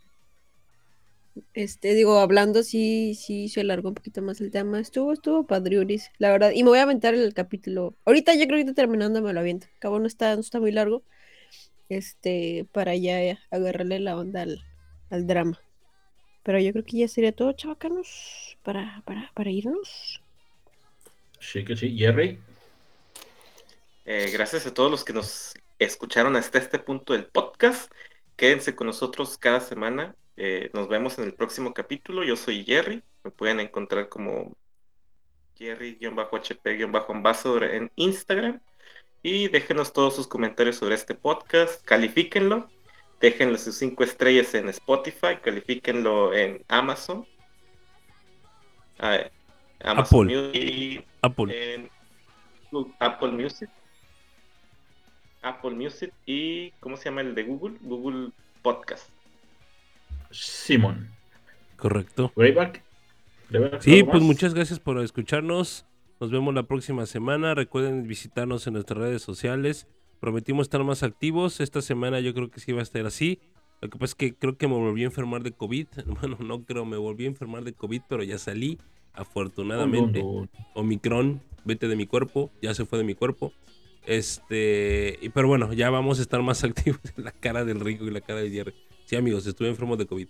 [1.55, 4.81] Este, digo, hablando sí, sí se alargó un poquito más el tema.
[4.81, 6.53] Estuvo, estuvo padriuris, la verdad.
[6.55, 7.95] Y me voy a aventar el capítulo.
[8.07, 9.67] Ahorita yo creo que ahorita terminando me lo aviento.
[9.79, 11.03] Cabo no está, no está muy largo.
[11.97, 14.65] Este, para ya agarrarle la onda al,
[15.11, 15.61] al drama.
[16.43, 20.23] Pero yo creo que ya sería todo, chavacanos, para, para, para irnos.
[21.39, 21.95] Sí, que sí.
[21.97, 22.39] Jerry.
[24.07, 27.93] Eh, gracias a todos los que nos escucharon hasta este punto del podcast.
[28.37, 30.17] Quédense con nosotros cada semana.
[30.37, 32.25] Eh, nos vemos en el próximo capítulo.
[32.25, 33.03] Yo soy Jerry.
[33.23, 34.57] Me pueden encontrar como
[35.57, 38.63] Jerry-HP-Ambassador en Instagram.
[39.23, 41.85] Y déjenos todos sus comentarios sobre este podcast.
[41.85, 42.69] Califíquenlo.
[43.21, 45.37] Déjenle sus cinco estrellas en Spotify.
[45.43, 47.27] Califíquenlo en Amazon.
[48.99, 50.37] Amazon Apple.
[50.37, 51.75] Music y Apple.
[51.75, 51.91] en
[53.01, 53.69] Apple Music.
[55.43, 57.77] Apple Music y ¿cómo se llama el de Google?
[57.81, 58.31] Google
[58.63, 59.09] Podcast.
[60.31, 61.11] Simón.
[61.77, 62.33] Correcto.
[62.37, 62.83] Greyback,
[63.81, 64.23] Sí, ¿algo pues más?
[64.23, 65.85] muchas gracias por escucharnos.
[66.23, 67.53] Nos vemos la próxima semana.
[67.53, 69.89] Recuerden visitarnos en nuestras redes sociales.
[70.21, 71.59] Prometimos estar más activos.
[71.59, 73.41] Esta semana yo creo que sí va a estar así.
[73.81, 75.89] Lo que pasa es que creo que me volví a enfermar de COVID.
[76.21, 78.79] Bueno, no creo, me volví a enfermar de COVID, pero ya salí.
[79.15, 80.21] Afortunadamente.
[80.21, 80.51] Dun, dun.
[80.75, 83.53] Omicron, vete de mi cuerpo, ya se fue de mi cuerpo.
[84.07, 88.13] Este, pero bueno, ya vamos a estar más activos en la cara del rico y
[88.13, 88.75] la cara de Jerry.
[89.07, 90.29] Sí, amigos, estuve enfermo de COVID.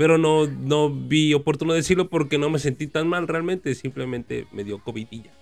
[0.00, 4.64] Pero no, no vi oportuno decirlo porque no me sentí tan mal realmente, simplemente me
[4.64, 5.32] dio COVID y ya.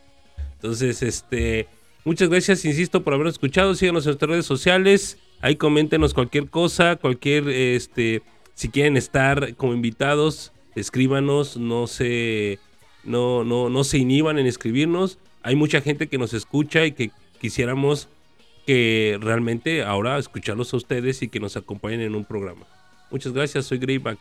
[0.55, 1.69] Entonces, este,
[2.05, 3.77] muchas gracias, insisto, por habernos escuchado.
[3.77, 5.17] Síganos en nuestras redes sociales.
[5.41, 8.23] Ahí coméntenos cualquier cosa, cualquier, este,
[8.55, 12.59] si quieren estar como invitados, escríbanos, no se,
[13.05, 15.21] no, no, no se inhiban en escribirnos.
[15.45, 18.09] Hay mucha gente que nos escucha y que quisiéramos
[18.67, 22.67] que realmente ahora escucharlos a ustedes y que nos acompañen en un programa.
[23.11, 24.19] Muchas gracias, soy Greyback.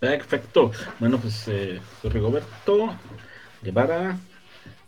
[0.00, 0.72] Perfecto.
[0.98, 2.94] Bueno, pues eh, soy Rigoberto
[3.62, 4.18] Guevara.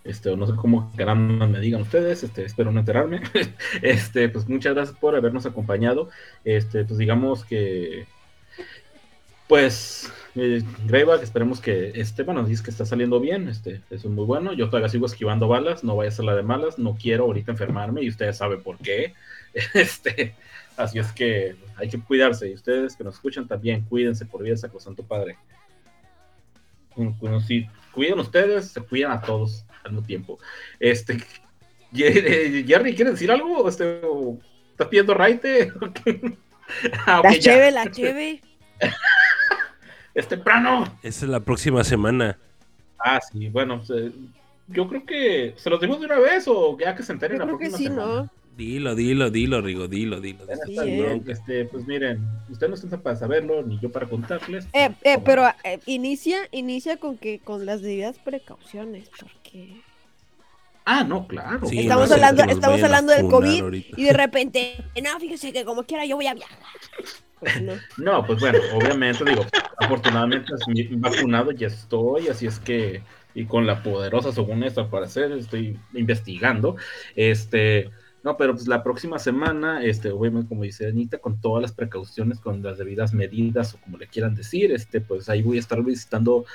[0.03, 3.23] Este, no sé cómo caramba me digan ustedes, este, espero no enterarme.
[3.83, 6.11] este, pues muchas gracias por habernos acompañado.
[6.45, 8.07] Este, pues digamos que
[9.47, 14.15] pues eh, Greyback, esperemos que este, bueno, dice que está saliendo bien, este, eso es
[14.15, 14.53] muy bueno.
[14.53, 17.53] Yo todavía sigo esquivando balas, no vaya a ser la de malas, no quiero ahorita
[17.53, 19.15] enfermarme y ustedes saben por qué.
[19.75, 20.35] Este,
[20.77, 24.57] así es que hay que cuidarse y ustedes que nos escuchan también, cuídense por vida
[24.57, 25.37] Sacrosanto Padre.
[27.47, 30.39] Si cuidan ustedes, se cuidan a todos al mismo tiempo.
[30.79, 31.19] Este,
[31.93, 33.69] Jerry, ¿quieres decir algo?
[33.69, 34.39] Este, o-
[34.71, 35.73] ¿Estás pidiendo raite?
[37.07, 38.41] Ah, La cheve, la cheve.
[40.15, 40.85] Es temprano.
[41.03, 42.39] Esa es la próxima semana.
[42.99, 44.13] Ah, sí, bueno, se-
[44.69, 47.45] yo creo que se los dimos de una vez o ya que se enteren Yo
[47.45, 48.23] la creo que próxima sí, semana.
[48.23, 48.31] ¿no?
[48.57, 50.45] Dilo, dilo, dilo, Rigo, dilo, dilo.
[50.65, 51.21] Sí, está ¿eh?
[51.27, 54.67] este, pues miren, ustedes no están para saberlo, ni yo para contarles.
[54.73, 59.81] Eh, eh, pero eh, inicia, inicia con que con las debidas precauciones, porque
[60.87, 61.67] Ah, no, claro.
[61.67, 64.01] Sí, Estamos no hablando- estamos hablando del COVID ahorita.
[64.01, 66.59] y de repente, no, fíjese que como quiera yo voy a viajar.
[67.41, 67.73] Pues no.
[67.97, 69.47] No, pues bueno, obviamente, digo,
[69.79, 70.53] afortunadamente
[70.97, 73.03] vacunado ya estoy, así es que,
[73.35, 76.77] y con la poderosa, según esto, al parecer, estoy investigando,
[77.17, 77.91] este,
[78.25, 82.41] No, pero pues la próxima semana, este, obviamente, como dice Anita, con todas las precauciones,
[82.41, 85.83] con las debidas medidas o como le quieran decir, este, pues ahí voy a estar
[85.83, 86.47] visitando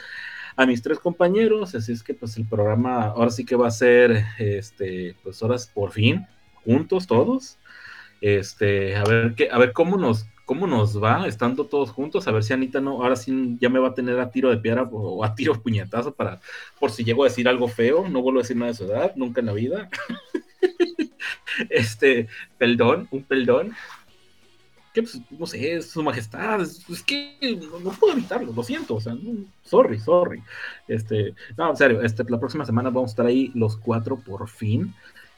[0.55, 3.71] a mis tres compañeros, así es que pues el programa ahora sí que va a
[3.71, 6.25] ser, este, pues horas por fin,
[6.65, 7.59] juntos todos,
[8.19, 12.31] este, a ver qué, a ver cómo nos, cómo nos va estando todos juntos, a
[12.31, 14.89] ver si Anita no, ahora sí ya me va a tener a tiro de piedra
[14.91, 16.41] o a tiro puñetazo para,
[16.79, 19.13] por si llego a decir algo feo, no vuelvo a decir nada de su edad,
[19.15, 19.87] nunca en la vida.
[21.69, 22.27] este,
[22.57, 23.73] perdón, un perdón.
[24.93, 28.95] Que pues, no sé, su majestad, es, es que no, no, puedo evitarlo, lo siento,
[28.95, 30.41] o sea, no, sorry, sorry.
[30.87, 34.49] Este, no, en serio, este, la próxima semana vamos a estar ahí los cuatro por
[34.49, 34.93] fin.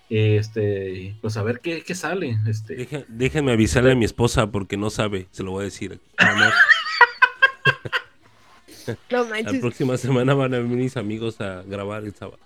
[0.10, 2.38] Este, pues a ver qué, qué sale.
[2.45, 2.76] Este.
[2.76, 5.99] Deja, déjenme avisarle a mi esposa porque no sabe, se lo voy a decir.
[9.10, 12.39] No La próxima semana van a venir mis amigos a grabar el sábado.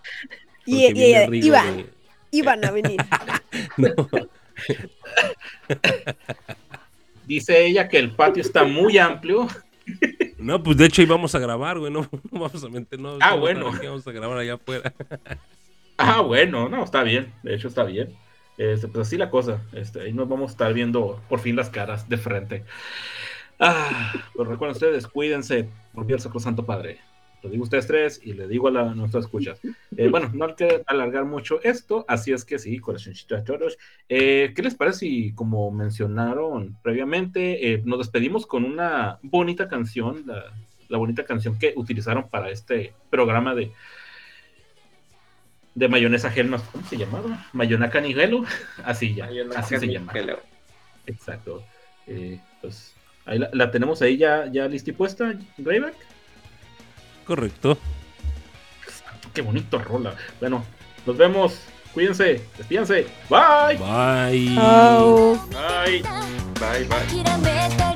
[0.66, 1.90] Y, porque y- viene Rigo iban, de-
[2.32, 2.98] iban a venir.
[3.78, 3.90] No,
[7.26, 9.48] Dice ella que el patio está muy amplio.
[10.38, 11.92] no, pues de hecho íbamos a grabar, güey.
[11.92, 13.18] No, no vamos a no.
[13.20, 13.72] Ah, no bueno.
[13.72, 14.94] Vamos a grabar allá afuera.
[15.98, 18.14] Ah, bueno, no, está bien, de hecho está bien.
[18.58, 21.70] Este, pues así la cosa, este, ahí nos vamos a estar viendo por fin las
[21.70, 22.64] caras de frente.
[23.60, 27.00] Ah, pues recuerden ustedes, cuídense, por Dios Santo Padre.
[27.46, 29.60] Lo digo a ustedes tres y le digo a, la, nuestras escuchas.
[29.96, 33.78] Eh, bueno, no hay que alargar mucho esto, así es que sí, corazoncito a todos.
[34.10, 40.24] Eh, ¿Qué les parece si, como mencionaron previamente, eh, nos despedimos con una bonita canción,
[40.26, 40.56] la,
[40.90, 43.72] la bonita canción que utilizaron para este programa de,
[45.76, 47.46] de mayonesa Helmas, ¿cómo se llamaba?
[47.54, 48.44] Mayonaca Nigelo,
[48.84, 50.14] así ya, así se llama.
[51.06, 51.64] Exacto.
[52.60, 52.96] Pues
[53.26, 56.15] ahí la, la tenemos ahí ya, ya lista y puesta, Greyback.
[57.26, 57.78] Correcto.
[59.34, 60.16] Qué bonito rola.
[60.40, 60.64] Bueno,
[61.06, 61.60] nos vemos.
[61.94, 63.08] Cuídense, despídense.
[63.30, 63.78] Bye.
[63.78, 64.56] Bye.
[65.50, 66.04] Bye.
[66.60, 67.95] Bye, bye.